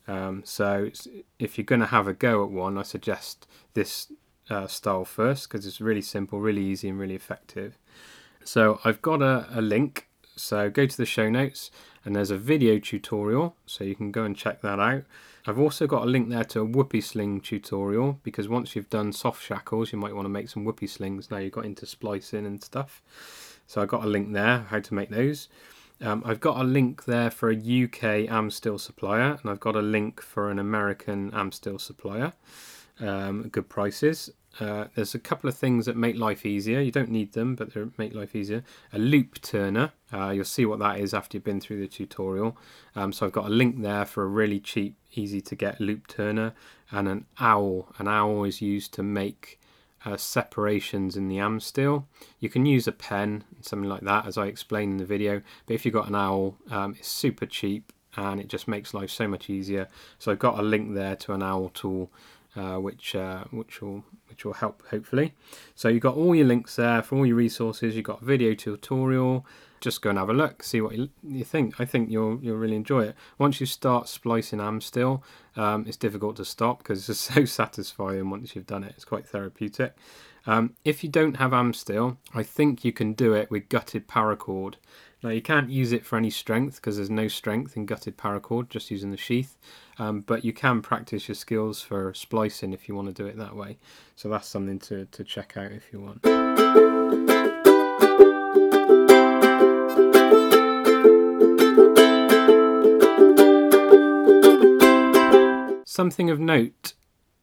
Um, 0.06 0.42
so 0.44 0.90
if 1.38 1.58
you're 1.58 1.64
going 1.64 1.80
to 1.80 1.86
have 1.86 2.06
a 2.06 2.12
go 2.12 2.44
at 2.44 2.50
one, 2.50 2.78
I 2.78 2.82
suggest 2.82 3.46
this 3.74 4.12
uh, 4.50 4.66
style 4.66 5.04
first 5.04 5.48
because 5.48 5.66
it's 5.66 5.80
really 5.80 6.02
simple, 6.02 6.40
really 6.40 6.64
easy, 6.64 6.88
and 6.88 6.98
really 6.98 7.14
effective. 7.14 7.78
So 8.44 8.80
I've 8.84 9.02
got 9.02 9.22
a, 9.22 9.46
a 9.50 9.60
link. 9.60 10.08
So 10.36 10.70
go 10.70 10.86
to 10.86 10.96
the 10.96 11.06
show 11.06 11.28
notes 11.28 11.70
and 12.04 12.16
there's 12.16 12.30
a 12.30 12.38
video 12.38 12.78
tutorial, 12.78 13.56
so 13.66 13.84
you 13.84 13.94
can 13.94 14.10
go 14.10 14.24
and 14.24 14.36
check 14.36 14.60
that 14.62 14.80
out. 14.80 15.04
I've 15.46 15.58
also 15.58 15.86
got 15.86 16.04
a 16.04 16.10
link 16.10 16.28
there 16.28 16.44
to 16.44 16.60
a 16.60 16.64
whoopee 16.64 17.00
sling 17.00 17.40
tutorial 17.40 18.20
because 18.22 18.48
once 18.48 18.76
you've 18.76 18.90
done 18.90 19.12
soft 19.12 19.42
shackles, 19.42 19.92
you 19.92 19.98
might 19.98 20.14
want 20.14 20.26
to 20.26 20.30
make 20.30 20.48
some 20.48 20.64
whoopee 20.64 20.86
slings. 20.86 21.30
Now 21.30 21.38
you've 21.38 21.52
got 21.52 21.64
into 21.64 21.84
splicing 21.84 22.46
and 22.46 22.62
stuff. 22.62 23.02
So 23.66 23.82
I've 23.82 23.88
got 23.88 24.04
a 24.04 24.08
link 24.08 24.32
there 24.32 24.66
how 24.70 24.78
to 24.80 24.94
make 24.94 25.10
those. 25.10 25.48
Um, 26.00 26.22
I've 26.24 26.40
got 26.40 26.60
a 26.60 26.64
link 26.64 27.04
there 27.04 27.30
for 27.30 27.50
a 27.50 27.54
UK 27.56 28.28
Amsteel 28.28 28.78
supplier, 28.78 29.38
and 29.40 29.50
I've 29.50 29.60
got 29.60 29.76
a 29.76 29.82
link 29.82 30.20
for 30.20 30.50
an 30.50 30.58
American 30.58 31.30
Amsteel 31.30 31.80
supplier. 31.80 32.32
Um, 33.00 33.48
good 33.48 33.68
prices. 33.68 34.30
Uh, 34.60 34.86
there's 34.94 35.14
a 35.14 35.18
couple 35.18 35.48
of 35.48 35.56
things 35.56 35.86
that 35.86 35.96
make 35.96 36.16
life 36.16 36.44
easier. 36.44 36.80
You 36.80 36.90
don't 36.90 37.10
need 37.10 37.32
them, 37.32 37.54
but 37.54 37.72
they 37.72 37.82
make 37.96 38.14
life 38.14 38.34
easier. 38.36 38.62
A 38.92 38.98
loop 38.98 39.40
turner. 39.40 39.92
Uh, 40.12 40.30
you'll 40.30 40.44
see 40.44 40.66
what 40.66 40.78
that 40.80 41.00
is 41.00 41.14
after 41.14 41.36
you've 41.36 41.44
been 41.44 41.60
through 41.60 41.80
the 41.80 41.88
tutorial. 41.88 42.56
Um, 42.94 43.12
so 43.12 43.26
I've 43.26 43.32
got 43.32 43.46
a 43.46 43.50
link 43.50 43.80
there 43.80 44.04
for 44.04 44.22
a 44.24 44.26
really 44.26 44.60
cheap, 44.60 44.96
easy 45.14 45.40
to 45.40 45.54
get 45.54 45.80
loop 45.80 46.06
turner 46.06 46.52
and 46.90 47.08
an 47.08 47.26
awl. 47.40 47.88
An 47.98 48.08
awl 48.08 48.44
is 48.44 48.60
used 48.60 48.92
to 48.94 49.02
make 49.02 49.58
uh, 50.04 50.16
separations 50.16 51.16
in 51.16 51.28
the 51.28 51.36
Amsteel. 51.36 52.04
You 52.38 52.48
can 52.48 52.66
use 52.66 52.86
a 52.86 52.92
pen, 52.92 53.44
something 53.60 53.88
like 53.88 54.02
that, 54.02 54.26
as 54.26 54.36
I 54.36 54.46
explained 54.46 54.92
in 54.92 54.98
the 54.98 55.06
video. 55.06 55.42
But 55.66 55.74
if 55.74 55.84
you've 55.84 55.94
got 55.94 56.08
an 56.08 56.14
awl, 56.14 56.56
um, 56.70 56.96
it's 56.98 57.08
super 57.08 57.46
cheap 57.46 57.92
and 58.16 58.40
it 58.40 58.48
just 58.48 58.68
makes 58.68 58.92
life 58.92 59.10
so 59.10 59.26
much 59.26 59.48
easier. 59.48 59.88
So 60.18 60.32
I've 60.32 60.38
got 60.38 60.58
a 60.58 60.62
link 60.62 60.94
there 60.94 61.16
to 61.16 61.32
an 61.32 61.42
awl 61.42 61.70
tool 61.70 62.10
uh, 62.56 62.76
which 62.76 63.14
uh, 63.14 63.44
which 63.50 63.80
will 63.80 64.04
which 64.28 64.44
will 64.44 64.54
help 64.54 64.82
hopefully. 64.90 65.34
So 65.74 65.88
you've 65.88 66.02
got 66.02 66.16
all 66.16 66.34
your 66.34 66.46
links 66.46 66.76
there 66.76 67.02
for 67.02 67.16
all 67.16 67.26
your 67.26 67.36
resources. 67.36 67.96
You've 67.96 68.04
got 68.04 68.22
a 68.22 68.24
video 68.24 68.54
tutorial. 68.54 69.46
Just 69.80 70.00
go 70.00 70.10
and 70.10 70.18
have 70.18 70.30
a 70.30 70.32
look, 70.32 70.62
see 70.62 70.80
what 70.80 70.96
you, 70.96 71.08
you 71.26 71.42
think. 71.42 71.80
I 71.80 71.84
think 71.84 72.08
you'll 72.08 72.38
you'll 72.40 72.56
really 72.56 72.76
enjoy 72.76 73.04
it. 73.04 73.16
Once 73.38 73.58
you 73.58 73.66
start 73.66 74.08
splicing 74.08 74.60
Amsteel, 74.60 75.22
um, 75.56 75.84
it's 75.88 75.96
difficult 75.96 76.36
to 76.36 76.44
stop 76.44 76.78
because 76.78 77.08
it's 77.08 77.20
so 77.34 77.44
satisfying 77.44 78.30
once 78.30 78.54
you've 78.54 78.66
done 78.66 78.84
it. 78.84 78.92
It's 78.96 79.04
quite 79.04 79.26
therapeutic. 79.26 79.96
Um, 80.46 80.74
if 80.84 81.04
you 81.04 81.10
don't 81.10 81.36
have 81.36 81.52
Amsteel, 81.52 82.16
I 82.34 82.42
think 82.42 82.84
you 82.84 82.92
can 82.92 83.12
do 83.12 83.32
it 83.32 83.50
with 83.50 83.68
gutted 83.68 84.08
paracord. 84.08 84.74
Now 85.22 85.30
you 85.30 85.40
can't 85.40 85.70
use 85.70 85.92
it 85.92 86.04
for 86.04 86.16
any 86.16 86.30
strength 86.30 86.76
because 86.76 86.96
there's 86.96 87.08
no 87.08 87.28
strength 87.28 87.76
in 87.76 87.86
gutted 87.86 88.18
paracord, 88.18 88.68
just 88.68 88.90
using 88.90 89.12
the 89.12 89.16
sheath. 89.16 89.56
Um, 89.98 90.20
but 90.20 90.44
you 90.44 90.52
can 90.52 90.82
practice 90.82 91.28
your 91.28 91.36
skills 91.36 91.80
for 91.80 92.12
splicing 92.12 92.72
if 92.72 92.88
you 92.88 92.96
want 92.96 93.06
to 93.06 93.14
do 93.14 93.26
it 93.26 93.36
that 93.36 93.54
way. 93.54 93.78
So 94.16 94.28
that's 94.28 94.48
something 94.48 94.80
to, 94.80 95.04
to 95.06 95.22
check 95.22 95.56
out 95.56 95.70
if 95.70 95.92
you 95.92 96.00
want. 96.00 96.22
Something 105.86 106.30
of 106.30 106.40
note. 106.40 106.94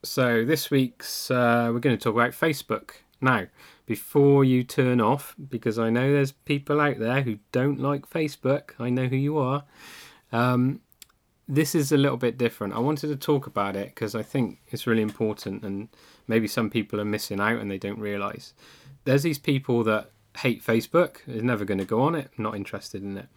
So 0.04 0.44
this 0.44 0.70
week's 0.70 1.32
uh, 1.32 1.70
we're 1.72 1.80
going 1.80 1.98
to 1.98 2.04
talk 2.04 2.14
about 2.14 2.32
Facebook. 2.32 2.92
Now, 3.22 3.48
before 3.86 4.44
you 4.44 4.64
turn 4.64 5.02
off, 5.02 5.36
because 5.50 5.78
I 5.78 5.90
know 5.90 6.12
there's 6.12 6.32
people 6.32 6.80
out 6.80 7.00
there 7.00 7.22
who 7.22 7.40
don't 7.52 7.80
like 7.80 8.10
Facebook. 8.10 8.72
I 8.80 8.90
know 8.90 9.08
who 9.08 9.16
you 9.16 9.38
are. 9.38 9.64
Um, 10.32 10.82
this 11.48 11.74
is 11.74 11.92
a 11.92 11.98
little 11.98 12.18
bit 12.18 12.38
different. 12.38 12.76
I 12.76 12.80
wanted 12.80 13.08
to 13.08 13.16
talk 13.16 13.48
about 13.48 13.76
it 13.76 13.88
because 13.90 14.14
I 14.14 14.22
think 14.22 14.60
it's 14.68 14.86
really 14.86 15.02
important, 15.02 15.64
and 15.64 15.90
maybe 16.28 16.48
some 16.48 16.70
people 16.70 17.02
are 17.02 17.06
missing 17.06 17.40
out 17.40 17.60
and 17.60 17.70
they 17.70 17.80
don't 17.80 18.00
realize. 18.00 18.54
There's 19.06 19.24
these 19.24 19.40
people 19.40 19.84
that 19.86 20.12
hate 20.38 20.64
Facebook, 20.64 21.28
is 21.28 21.42
never 21.42 21.66
going 21.66 21.80
to 21.80 21.86
go 21.86 22.02
on 22.02 22.16
it, 22.16 22.30
not 22.38 22.56
interested 22.56 23.02
in 23.02 23.18
it. 23.18 23.28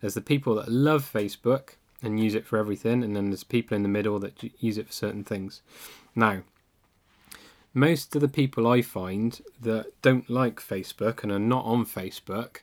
There's 0.00 0.14
the 0.14 0.20
people 0.20 0.54
that 0.56 0.70
love 0.70 1.10
Facebook 1.10 1.76
and 2.02 2.22
use 2.22 2.34
it 2.34 2.46
for 2.46 2.58
everything, 2.58 3.02
and 3.02 3.16
then 3.16 3.30
there's 3.30 3.44
people 3.44 3.74
in 3.74 3.82
the 3.82 3.88
middle 3.88 4.18
that 4.18 4.42
use 4.62 4.76
it 4.76 4.88
for 4.88 4.92
certain 4.92 5.24
things. 5.24 5.62
Now, 6.14 6.42
most 7.74 8.14
of 8.14 8.20
the 8.20 8.28
people 8.28 8.66
I 8.66 8.82
find 8.82 9.40
that 9.60 9.92
don't 10.02 10.28
like 10.28 10.60
Facebook 10.60 11.22
and 11.22 11.32
are 11.32 11.38
not 11.38 11.64
on 11.64 11.86
Facebook, 11.86 12.58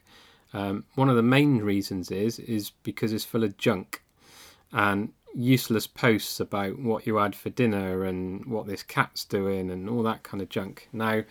um, 0.52 0.84
one 0.94 1.08
of 1.08 1.16
the 1.16 1.22
main 1.22 1.58
reasons 1.58 2.10
is 2.10 2.38
is 2.38 2.70
because 2.82 3.12
it's 3.12 3.24
full 3.24 3.44
of 3.44 3.56
junk 3.56 4.02
and 4.72 5.12
useless 5.34 5.86
posts 5.86 6.40
about 6.40 6.78
what 6.78 7.06
you 7.06 7.16
had 7.16 7.36
for 7.36 7.50
dinner 7.50 8.04
and 8.04 8.44
what 8.46 8.66
this 8.66 8.82
cat's 8.82 9.24
doing 9.24 9.70
and 9.70 9.88
all 9.88 10.02
that 10.02 10.22
kind 10.22 10.42
of 10.42 10.48
junk. 10.48 10.88
Now, 10.92 11.22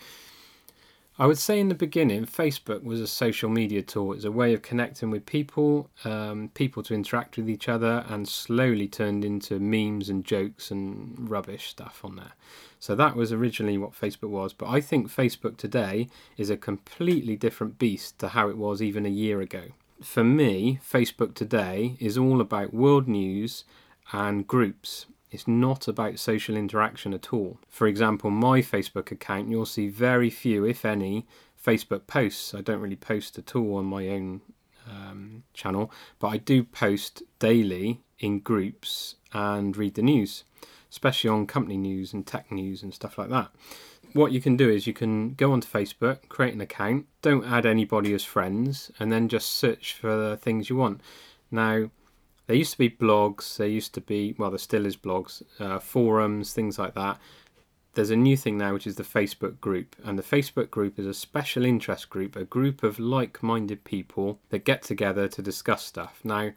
I 1.20 1.26
would 1.26 1.38
say 1.38 1.60
in 1.60 1.68
the 1.68 1.74
beginning, 1.74 2.24
Facebook 2.24 2.82
was 2.82 3.00
a 3.00 3.06
social 3.06 3.50
media 3.50 3.82
tool. 3.82 4.14
It's 4.14 4.24
a 4.24 4.32
way 4.32 4.54
of 4.54 4.62
connecting 4.62 5.10
with 5.10 5.26
people, 5.26 5.90
um, 6.04 6.50
people 6.54 6.82
to 6.84 6.94
interact 6.94 7.36
with 7.36 7.48
each 7.48 7.68
other, 7.68 8.04
and 8.08 8.26
slowly 8.26 8.88
turned 8.88 9.24
into 9.24 9.60
memes 9.60 10.08
and 10.08 10.24
jokes 10.24 10.70
and 10.70 11.28
rubbish 11.28 11.68
stuff 11.68 12.00
on 12.02 12.16
there. 12.16 12.32
So 12.78 12.94
that 12.94 13.14
was 13.14 13.32
originally 13.32 13.76
what 13.76 13.92
Facebook 13.92 14.30
was. 14.30 14.54
But 14.54 14.70
I 14.70 14.80
think 14.80 15.08
Facebook 15.08 15.58
today 15.58 16.08
is 16.38 16.48
a 16.48 16.56
completely 16.56 17.36
different 17.36 17.78
beast 17.78 18.18
to 18.20 18.28
how 18.28 18.48
it 18.48 18.56
was 18.56 18.80
even 18.80 19.04
a 19.04 19.10
year 19.10 19.42
ago 19.42 19.64
for 20.02 20.24
me, 20.24 20.80
Facebook 20.82 21.34
today 21.34 21.96
is 22.00 22.16
all 22.16 22.40
about 22.40 22.74
world 22.74 23.06
news 23.06 23.64
and 24.12 24.46
groups. 24.46 25.06
It's 25.30 25.46
not 25.46 25.88
about 25.88 26.18
social 26.18 26.56
interaction 26.56 27.14
at 27.14 27.32
all. 27.32 27.58
For 27.68 27.86
example, 27.86 28.30
my 28.30 28.60
Facebook 28.60 29.10
account, 29.10 29.48
you'll 29.48 29.66
see 29.66 29.88
very 29.88 30.30
few, 30.30 30.64
if 30.64 30.84
any, 30.84 31.26
Facebook 31.64 32.06
posts. 32.06 32.54
I 32.54 32.60
don't 32.60 32.80
really 32.80 32.96
post 32.96 33.38
at 33.38 33.54
all 33.54 33.76
on 33.76 33.84
my 33.84 34.08
own 34.08 34.40
um, 34.88 35.44
channel, 35.54 35.92
but 36.18 36.28
I 36.28 36.36
do 36.38 36.64
post 36.64 37.22
daily 37.38 38.00
in 38.18 38.40
groups 38.40 39.16
and 39.32 39.76
read 39.76 39.94
the 39.94 40.02
news, 40.02 40.44
especially 40.90 41.30
on 41.30 41.46
company 41.46 41.76
news 41.76 42.12
and 42.12 42.26
tech 42.26 42.50
news 42.50 42.82
and 42.82 42.92
stuff 42.92 43.16
like 43.18 43.28
that 43.28 43.50
what 44.12 44.32
you 44.32 44.40
can 44.40 44.56
do 44.56 44.68
is 44.68 44.86
you 44.86 44.92
can 44.92 45.34
go 45.34 45.52
onto 45.52 45.68
Facebook, 45.68 46.28
create 46.28 46.54
an 46.54 46.60
account, 46.60 47.06
don't 47.22 47.44
add 47.44 47.66
anybody 47.66 48.12
as 48.12 48.24
friends, 48.24 48.90
and 48.98 49.12
then 49.12 49.28
just 49.28 49.50
search 49.50 49.94
for 49.94 50.16
the 50.16 50.36
things 50.36 50.68
you 50.68 50.76
want. 50.76 51.00
Now, 51.50 51.90
there 52.50 52.58
used 52.58 52.72
to 52.72 52.78
be 52.78 52.90
blogs, 52.90 53.58
there 53.58 53.68
used 53.68 53.94
to 53.94 54.00
be, 54.00 54.34
well, 54.36 54.50
there 54.50 54.58
still 54.58 54.84
is 54.84 54.96
blogs, 54.96 55.40
uh, 55.60 55.78
forums, 55.78 56.52
things 56.52 56.80
like 56.80 56.94
that. 56.94 57.16
There's 57.94 58.10
a 58.10 58.16
new 58.16 58.36
thing 58.36 58.58
now, 58.58 58.72
which 58.72 58.88
is 58.88 58.96
the 58.96 59.04
Facebook 59.04 59.60
group. 59.60 59.94
And 60.04 60.18
the 60.18 60.24
Facebook 60.24 60.68
group 60.68 60.98
is 60.98 61.06
a 61.06 61.14
special 61.14 61.64
interest 61.64 62.10
group, 62.10 62.34
a 62.34 62.42
group 62.42 62.82
of 62.82 62.98
like 62.98 63.40
minded 63.40 63.84
people 63.84 64.40
that 64.48 64.64
get 64.64 64.82
together 64.82 65.28
to 65.28 65.40
discuss 65.40 65.84
stuff. 65.84 66.18
Now, 66.24 66.50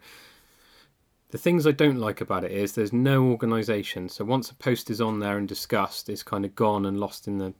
the 1.30 1.38
things 1.38 1.64
I 1.64 1.70
don't 1.70 2.00
like 2.00 2.20
about 2.20 2.42
it 2.42 2.50
is 2.50 2.72
there's 2.72 2.92
no 2.92 3.26
organisation. 3.26 4.08
So 4.08 4.24
once 4.24 4.50
a 4.50 4.54
post 4.56 4.90
is 4.90 5.00
on 5.00 5.20
there 5.20 5.38
and 5.38 5.46
discussed, 5.46 6.08
it's 6.08 6.24
kind 6.24 6.44
of 6.44 6.56
gone 6.56 6.86
and 6.86 6.98
lost 6.98 7.28
in 7.28 7.38
the 7.38 7.54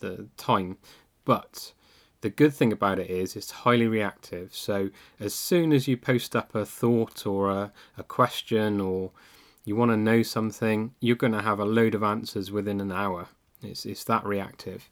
the 0.00 0.26
time. 0.36 0.78
But 1.24 1.74
the 2.20 2.30
good 2.30 2.52
thing 2.52 2.72
about 2.72 2.98
it 2.98 3.10
is 3.10 3.36
it's 3.36 3.50
highly 3.50 3.86
reactive. 3.86 4.54
So 4.54 4.90
as 5.20 5.34
soon 5.34 5.72
as 5.72 5.86
you 5.86 5.96
post 5.96 6.34
up 6.34 6.54
a 6.54 6.64
thought 6.64 7.26
or 7.26 7.50
a, 7.50 7.72
a 7.96 8.02
question 8.02 8.80
or 8.80 9.12
you 9.64 9.76
want 9.76 9.90
to 9.90 9.96
know 9.96 10.22
something, 10.22 10.94
you're 11.00 11.16
going 11.16 11.32
to 11.32 11.42
have 11.42 11.60
a 11.60 11.64
load 11.64 11.94
of 11.94 12.02
answers 12.02 12.50
within 12.50 12.80
an 12.80 12.90
hour. 12.90 13.28
It's 13.62 13.84
it's 13.84 14.04
that 14.04 14.24
reactive. 14.24 14.88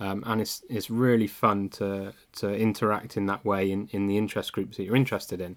Um, 0.00 0.22
and 0.26 0.40
it's 0.40 0.62
it's 0.68 0.90
really 0.90 1.26
fun 1.26 1.68
to 1.70 2.12
to 2.36 2.54
interact 2.54 3.16
in 3.16 3.26
that 3.26 3.44
way 3.44 3.70
in, 3.70 3.88
in 3.90 4.06
the 4.06 4.16
interest 4.16 4.52
groups 4.52 4.76
that 4.76 4.84
you're 4.84 4.96
interested 4.96 5.40
in. 5.40 5.56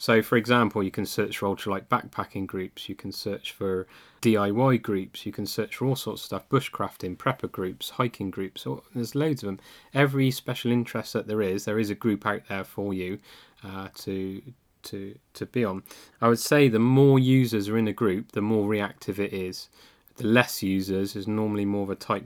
So, 0.00 0.22
for 0.22 0.38
example, 0.38 0.82
you 0.82 0.90
can 0.90 1.04
search 1.04 1.36
for 1.36 1.46
ultralight 1.46 1.84
backpacking 1.88 2.46
groups, 2.46 2.88
you 2.88 2.94
can 2.94 3.12
search 3.12 3.52
for 3.52 3.86
DIY 4.22 4.80
groups, 4.80 5.26
you 5.26 5.30
can 5.30 5.44
search 5.44 5.76
for 5.76 5.84
all 5.84 5.94
sorts 5.94 6.22
of 6.22 6.24
stuff, 6.24 6.48
bushcrafting, 6.48 7.18
prepper 7.18 7.52
groups, 7.52 7.90
hiking 7.90 8.30
groups. 8.30 8.66
there's 8.94 9.14
loads 9.14 9.42
of 9.42 9.48
them. 9.48 9.60
Every 9.92 10.30
special 10.30 10.72
interest 10.72 11.12
that 11.12 11.26
there 11.26 11.42
is, 11.42 11.66
there 11.66 11.78
is 11.78 11.90
a 11.90 11.94
group 11.94 12.24
out 12.24 12.48
there 12.48 12.64
for 12.64 12.94
you 12.94 13.18
uh, 13.62 13.88
to 13.96 14.40
to 14.84 15.18
to 15.34 15.44
be 15.44 15.66
on. 15.66 15.82
I 16.22 16.28
would 16.28 16.38
say 16.38 16.68
the 16.68 16.78
more 16.78 17.18
users 17.18 17.68
are 17.68 17.76
in 17.76 17.86
a 17.86 17.92
group, 17.92 18.32
the 18.32 18.40
more 18.40 18.66
reactive 18.66 19.20
it 19.20 19.34
is. 19.34 19.68
The 20.16 20.26
less 20.26 20.62
users 20.62 21.14
is 21.14 21.28
normally 21.28 21.66
more 21.66 21.82
of 21.82 21.90
a 21.90 21.94
tight 21.94 22.24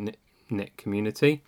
knit 0.48 0.76
community. 0.76 1.42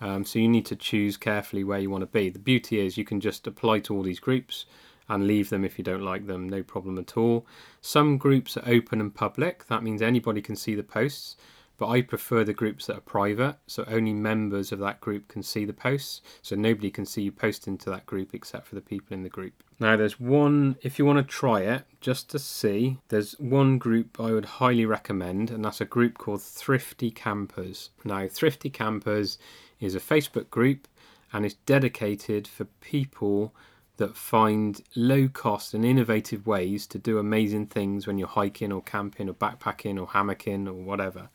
Um, 0.00 0.24
so 0.24 0.40
you 0.40 0.48
need 0.48 0.66
to 0.66 0.76
choose 0.76 1.16
carefully 1.16 1.62
where 1.62 1.78
you 1.78 1.88
want 1.88 2.02
to 2.02 2.06
be. 2.06 2.30
The 2.30 2.40
beauty 2.40 2.80
is 2.80 2.98
you 2.98 3.04
can 3.04 3.20
just 3.20 3.46
apply 3.46 3.78
to 3.80 3.94
all 3.94 4.02
these 4.02 4.18
groups 4.18 4.66
and 5.08 5.26
leave 5.26 5.50
them 5.50 5.64
if 5.64 5.78
you 5.78 5.84
don't 5.84 6.02
like 6.02 6.26
them, 6.26 6.48
no 6.48 6.62
problem 6.62 6.98
at 6.98 7.16
all. 7.16 7.46
Some 7.80 8.18
groups 8.18 8.56
are 8.56 8.68
open 8.68 9.00
and 9.00 9.14
public, 9.14 9.66
that 9.68 9.82
means 9.82 10.02
anybody 10.02 10.42
can 10.42 10.56
see 10.56 10.74
the 10.74 10.82
posts, 10.82 11.36
but 11.78 11.88
I 11.88 12.02
prefer 12.02 12.42
the 12.42 12.52
groups 12.52 12.86
that 12.86 12.96
are 12.96 13.00
private, 13.00 13.56
so 13.68 13.84
only 13.86 14.12
members 14.12 14.72
of 14.72 14.80
that 14.80 15.00
group 15.00 15.28
can 15.28 15.44
see 15.44 15.64
the 15.64 15.72
posts. 15.72 16.20
So 16.42 16.56
nobody 16.56 16.90
can 16.90 17.06
see 17.06 17.22
you 17.22 17.30
post 17.30 17.68
into 17.68 17.88
that 17.90 18.04
group 18.04 18.34
except 18.34 18.66
for 18.66 18.74
the 18.74 18.80
people 18.80 19.14
in 19.14 19.22
the 19.22 19.28
group. 19.28 19.62
Now, 19.78 19.96
there's 19.96 20.18
one, 20.18 20.76
if 20.82 20.98
you 20.98 21.04
want 21.04 21.18
to 21.18 21.22
try 21.22 21.60
it 21.60 21.84
just 22.00 22.28
to 22.30 22.40
see, 22.40 22.98
there's 23.10 23.38
one 23.38 23.78
group 23.78 24.18
I 24.18 24.32
would 24.32 24.44
highly 24.44 24.86
recommend, 24.86 25.52
and 25.52 25.64
that's 25.64 25.80
a 25.80 25.84
group 25.84 26.18
called 26.18 26.42
Thrifty 26.42 27.12
Campers. 27.12 27.90
Now, 28.04 28.26
Thrifty 28.26 28.70
Campers 28.70 29.38
is 29.78 29.94
a 29.94 30.00
Facebook 30.00 30.50
group 30.50 30.88
and 31.32 31.44
it's 31.44 31.54
dedicated 31.66 32.48
for 32.48 32.64
people 32.64 33.54
that 33.98 34.16
find 34.16 34.80
low 34.96 35.28
cost 35.28 35.74
and 35.74 35.84
innovative 35.84 36.46
ways 36.46 36.86
to 36.86 36.98
do 36.98 37.18
amazing 37.18 37.66
things 37.66 38.06
when 38.06 38.16
you're 38.16 38.28
hiking 38.28 38.72
or 38.72 38.82
camping 38.82 39.28
or 39.28 39.34
backpacking 39.34 40.00
or 40.00 40.08
hammocking 40.08 40.66
or 40.66 40.72
whatever. 40.72 41.28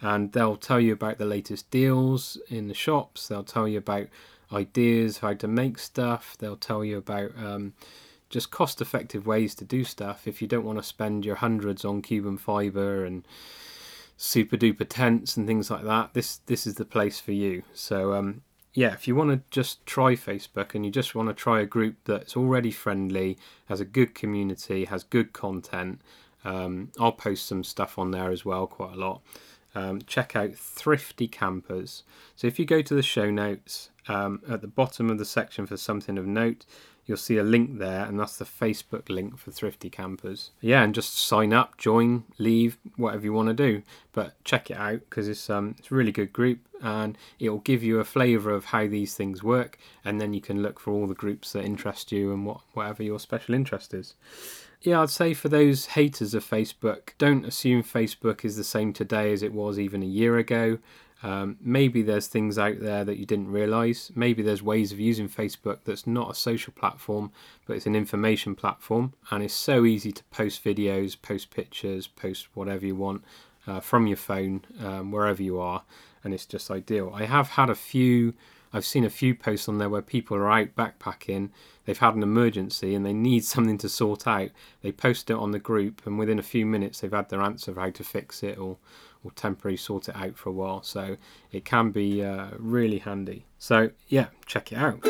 And 0.00 0.32
they'll 0.32 0.56
tell 0.56 0.80
you 0.80 0.92
about 0.92 1.18
the 1.18 1.26
latest 1.26 1.70
deals 1.70 2.38
in 2.48 2.68
the 2.68 2.74
shops, 2.74 3.28
they'll 3.28 3.44
tell 3.44 3.66
you 3.66 3.78
about 3.78 4.08
ideas 4.52 5.18
how 5.18 5.34
to 5.34 5.48
make 5.48 5.78
stuff, 5.78 6.36
they'll 6.38 6.56
tell 6.56 6.84
you 6.84 6.98
about 6.98 7.30
um, 7.38 7.72
just 8.28 8.50
cost 8.50 8.80
effective 8.80 9.26
ways 9.26 9.54
to 9.54 9.64
do 9.64 9.84
stuff 9.84 10.26
if 10.26 10.42
you 10.42 10.48
don't 10.48 10.64
want 10.64 10.78
to 10.78 10.82
spend 10.82 11.24
your 11.24 11.36
hundreds 11.36 11.84
on 11.84 12.02
Cuben 12.02 12.38
fiber 12.38 13.04
and 13.04 13.26
super 14.16 14.56
duper 14.56 14.86
tents 14.88 15.36
and 15.36 15.46
things 15.46 15.70
like 15.70 15.84
that. 15.84 16.14
This 16.14 16.38
this 16.46 16.66
is 16.66 16.74
the 16.74 16.84
place 16.84 17.20
for 17.20 17.32
you. 17.32 17.62
So 17.74 18.14
um, 18.14 18.42
yeah, 18.74 18.92
if 18.92 19.06
you 19.06 19.14
want 19.14 19.30
to 19.30 19.40
just 19.50 19.84
try 19.84 20.14
Facebook 20.14 20.74
and 20.74 20.84
you 20.84 20.90
just 20.90 21.14
want 21.14 21.28
to 21.28 21.34
try 21.34 21.60
a 21.60 21.66
group 21.66 21.96
that's 22.04 22.36
already 22.36 22.70
friendly, 22.70 23.36
has 23.66 23.80
a 23.80 23.84
good 23.84 24.14
community, 24.14 24.86
has 24.86 25.04
good 25.04 25.32
content, 25.32 26.00
um, 26.44 26.90
I'll 26.98 27.12
post 27.12 27.46
some 27.46 27.64
stuff 27.64 27.98
on 27.98 28.10
there 28.10 28.30
as 28.30 28.44
well, 28.44 28.66
quite 28.66 28.94
a 28.94 28.98
lot. 28.98 29.20
Um, 29.74 30.02
check 30.02 30.36
out 30.36 30.54
Thrifty 30.54 31.28
Campers. 31.28 32.02
So 32.36 32.46
if 32.46 32.58
you 32.58 32.64
go 32.64 32.82
to 32.82 32.94
the 32.94 33.02
show 33.02 33.30
notes 33.30 33.90
um, 34.08 34.42
at 34.48 34.60
the 34.60 34.66
bottom 34.66 35.10
of 35.10 35.18
the 35.18 35.24
section 35.24 35.66
for 35.66 35.76
something 35.76 36.18
of 36.18 36.26
note, 36.26 36.66
you'll 37.12 37.18
see 37.18 37.36
a 37.36 37.42
link 37.42 37.76
there, 37.78 38.06
and 38.06 38.18
that's 38.18 38.38
the 38.38 38.46
Facebook 38.46 39.10
link 39.10 39.36
for 39.36 39.50
Thrifty 39.50 39.90
Campers. 39.90 40.50
Yeah, 40.62 40.82
and 40.82 40.94
just 40.94 41.14
sign 41.14 41.52
up, 41.52 41.76
join, 41.76 42.24
leave, 42.38 42.78
whatever 42.96 43.24
you 43.24 43.34
want 43.34 43.48
to 43.48 43.54
do. 43.54 43.82
But 44.14 44.42
check 44.44 44.70
it 44.70 44.78
out 44.78 45.00
because 45.00 45.28
it's 45.28 45.50
um 45.50 45.74
it's 45.78 45.90
a 45.90 45.94
really 45.94 46.10
good 46.10 46.32
group, 46.32 46.60
and 46.80 47.18
it'll 47.38 47.58
give 47.58 47.82
you 47.82 48.00
a 48.00 48.04
flavour 48.04 48.50
of 48.50 48.64
how 48.66 48.86
these 48.86 49.14
things 49.14 49.42
work, 49.42 49.78
and 50.06 50.18
then 50.18 50.32
you 50.32 50.40
can 50.40 50.62
look 50.62 50.80
for 50.80 50.90
all 50.90 51.06
the 51.06 51.14
groups 51.14 51.52
that 51.52 51.66
interest 51.66 52.12
you 52.12 52.32
and 52.32 52.46
what 52.46 52.62
whatever 52.72 53.02
your 53.02 53.20
special 53.20 53.54
interest 53.54 53.92
is. 53.92 54.14
Yeah, 54.80 55.02
I'd 55.02 55.10
say 55.10 55.34
for 55.34 55.48
those 55.48 55.86
haters 55.86 56.34
of 56.34 56.48
Facebook, 56.48 57.10
don't 57.18 57.44
assume 57.44 57.84
Facebook 57.84 58.44
is 58.44 58.56
the 58.56 58.64
same 58.64 58.92
today 58.94 59.32
as 59.32 59.42
it 59.42 59.52
was 59.52 59.78
even 59.78 60.02
a 60.02 60.06
year 60.06 60.38
ago. 60.38 60.78
Um, 61.22 61.56
maybe 61.60 62.02
there's 62.02 62.26
things 62.26 62.58
out 62.58 62.80
there 62.80 63.04
that 63.04 63.16
you 63.16 63.26
didn't 63.26 63.50
realize. 63.50 64.10
Maybe 64.14 64.42
there's 64.42 64.62
ways 64.62 64.92
of 64.92 64.98
using 64.98 65.28
Facebook 65.28 65.78
that's 65.84 66.06
not 66.06 66.32
a 66.32 66.34
social 66.34 66.72
platform, 66.72 67.30
but 67.66 67.76
it's 67.76 67.86
an 67.86 67.94
information 67.94 68.54
platform. 68.54 69.12
And 69.30 69.42
it's 69.42 69.54
so 69.54 69.84
easy 69.84 70.10
to 70.12 70.24
post 70.24 70.64
videos, 70.64 71.20
post 71.20 71.50
pictures, 71.50 72.06
post 72.06 72.48
whatever 72.54 72.84
you 72.84 72.96
want 72.96 73.22
uh, 73.66 73.80
from 73.80 74.06
your 74.06 74.16
phone, 74.16 74.62
um, 74.80 75.12
wherever 75.12 75.42
you 75.42 75.60
are. 75.60 75.82
And 76.24 76.34
it's 76.34 76.46
just 76.46 76.70
ideal. 76.70 77.12
I 77.14 77.24
have 77.24 77.50
had 77.50 77.70
a 77.70 77.74
few, 77.76 78.34
I've 78.72 78.84
seen 78.84 79.04
a 79.04 79.10
few 79.10 79.34
posts 79.34 79.68
on 79.68 79.78
there 79.78 79.88
where 79.88 80.02
people 80.02 80.36
are 80.36 80.50
out 80.50 80.74
backpacking, 80.74 81.50
they've 81.84 81.98
had 81.98 82.14
an 82.14 82.22
emergency 82.22 82.94
and 82.96 83.06
they 83.06 83.12
need 83.12 83.44
something 83.44 83.78
to 83.78 83.88
sort 83.88 84.26
out. 84.26 84.50
They 84.82 84.90
post 84.90 85.30
it 85.30 85.36
on 85.36 85.52
the 85.52 85.60
group, 85.60 86.02
and 86.04 86.18
within 86.18 86.40
a 86.40 86.44
few 86.44 86.66
minutes, 86.66 87.00
they've 87.00 87.12
had 87.12 87.28
their 87.28 87.42
answer 87.42 87.70
of 87.70 87.76
how 87.76 87.90
to 87.90 88.04
fix 88.04 88.42
it 88.42 88.58
or 88.58 88.78
or 89.24 89.30
temporarily 89.32 89.76
sort 89.76 90.08
it 90.08 90.16
out 90.16 90.36
for 90.36 90.50
a 90.50 90.52
while. 90.52 90.82
So 90.82 91.16
it 91.50 91.64
can 91.64 91.90
be 91.90 92.22
uh, 92.22 92.48
really 92.58 92.98
handy. 92.98 93.46
So 93.58 93.90
yeah, 94.08 94.26
check 94.46 94.72
it 94.72 94.78
out. 94.78 95.02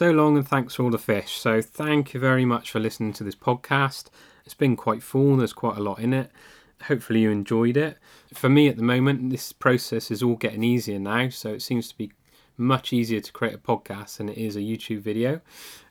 So 0.00 0.12
long 0.12 0.38
and 0.38 0.48
thanks 0.48 0.74
for 0.74 0.84
all 0.84 0.90
the 0.90 0.96
fish. 0.96 1.32
So 1.32 1.60
thank 1.60 2.14
you 2.14 2.20
very 2.20 2.46
much 2.46 2.70
for 2.70 2.80
listening 2.80 3.12
to 3.12 3.22
this 3.22 3.34
podcast. 3.34 4.06
It's 4.46 4.54
been 4.54 4.74
quite 4.74 5.02
full, 5.02 5.36
there's 5.36 5.52
quite 5.52 5.76
a 5.76 5.82
lot 5.82 5.98
in 5.98 6.14
it. 6.14 6.30
Hopefully 6.84 7.20
you 7.20 7.30
enjoyed 7.30 7.76
it. 7.76 7.98
For 8.32 8.48
me 8.48 8.68
at 8.68 8.78
the 8.78 8.82
moment, 8.82 9.28
this 9.28 9.52
process 9.52 10.10
is 10.10 10.22
all 10.22 10.36
getting 10.36 10.64
easier 10.64 10.98
now, 10.98 11.28
so 11.28 11.50
it 11.50 11.60
seems 11.60 11.88
to 11.88 11.98
be 11.98 12.12
much 12.60 12.92
easier 12.92 13.20
to 13.20 13.32
create 13.32 13.54
a 13.54 13.58
podcast 13.58 14.18
than 14.18 14.28
it 14.28 14.38
is 14.38 14.54
a 14.54 14.60
YouTube 14.60 15.00
video. 15.00 15.40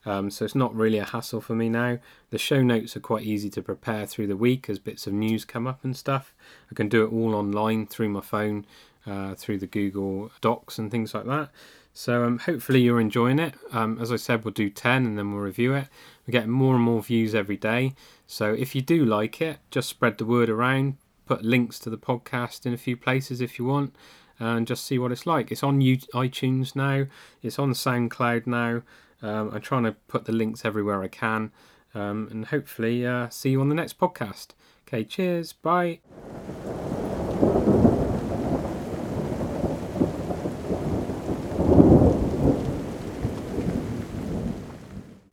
Um, 0.05 0.29
so 0.29 0.45
it's 0.45 0.55
not 0.55 0.73
really 0.73 0.99
a 0.99 1.05
hassle 1.05 1.41
for 1.41 1.55
me 1.55 1.67
now. 1.67 1.97
The 2.29 2.37
show 2.37 2.61
notes 2.61 2.95
are 2.95 3.01
quite 3.01 3.25
easy 3.25 3.49
to 3.49 3.61
prepare 3.61 4.05
through 4.05 4.27
the 4.27 4.37
week 4.37 4.69
as 4.69 4.79
bits 4.79 5.07
of 5.07 5.13
news 5.13 5.43
come 5.43 5.67
up 5.67 5.83
and 5.83 5.97
stuff. 5.97 6.33
I 6.71 6.75
can 6.75 6.87
do 6.87 7.03
it 7.03 7.11
all 7.11 7.35
online 7.35 7.87
through 7.87 8.09
my 8.09 8.21
phone, 8.21 8.65
uh, 9.05 9.35
through 9.35 9.57
the 9.57 9.67
Google 9.67 10.31
Docs 10.39 10.77
and 10.77 10.89
things 10.89 11.13
like 11.13 11.25
that. 11.25 11.49
So 11.93 12.23
um, 12.23 12.39
hopefully 12.39 12.81
you're 12.81 13.01
enjoying 13.01 13.39
it. 13.39 13.55
Um, 13.71 13.99
as 13.99 14.11
I 14.11 14.15
said, 14.15 14.45
we'll 14.45 14.53
do 14.53 14.69
10 14.69 15.05
and 15.05 15.17
then 15.17 15.31
we'll 15.33 15.41
review 15.41 15.73
it. 15.73 15.87
We're 16.25 16.31
getting 16.31 16.51
more 16.51 16.75
and 16.75 16.83
more 16.83 17.01
views 17.01 17.35
every 17.35 17.57
day. 17.57 17.93
So 18.27 18.53
if 18.53 18.75
you 18.75 18.81
do 18.81 19.03
like 19.03 19.41
it, 19.41 19.57
just 19.71 19.89
spread 19.89 20.17
the 20.17 20.25
word 20.25 20.49
around. 20.49 20.97
Put 21.25 21.43
links 21.43 21.77
to 21.79 21.89
the 21.89 21.97
podcast 21.97 22.65
in 22.65 22.73
a 22.73 22.77
few 22.77 22.95
places 22.95 23.41
if 23.41 23.59
you 23.59 23.65
want 23.65 23.93
and 24.39 24.67
just 24.67 24.85
see 24.85 24.97
what 24.97 25.11
it's 25.11 25.25
like. 25.25 25.51
It's 25.51 25.63
on 25.63 25.81
iTunes 25.81 26.75
now, 26.75 27.05
it's 27.41 27.59
on 27.59 27.73
SoundCloud 27.73 28.47
now. 28.47 28.81
Um, 29.21 29.51
I'm 29.53 29.61
trying 29.61 29.83
to 29.83 29.91
put 30.07 30.25
the 30.25 30.31
links 30.31 30.63
everywhere 30.63 31.03
I 31.03 31.09
can, 31.09 31.51
um, 31.93 32.27
and 32.31 32.45
hopefully 32.45 33.05
uh, 33.05 33.29
see 33.29 33.51
you 33.51 33.61
on 33.61 33.69
the 33.69 33.75
next 33.75 33.99
podcast. 33.99 34.49
Okay, 34.87 35.03
cheers, 35.03 35.53
bye. 35.53 35.99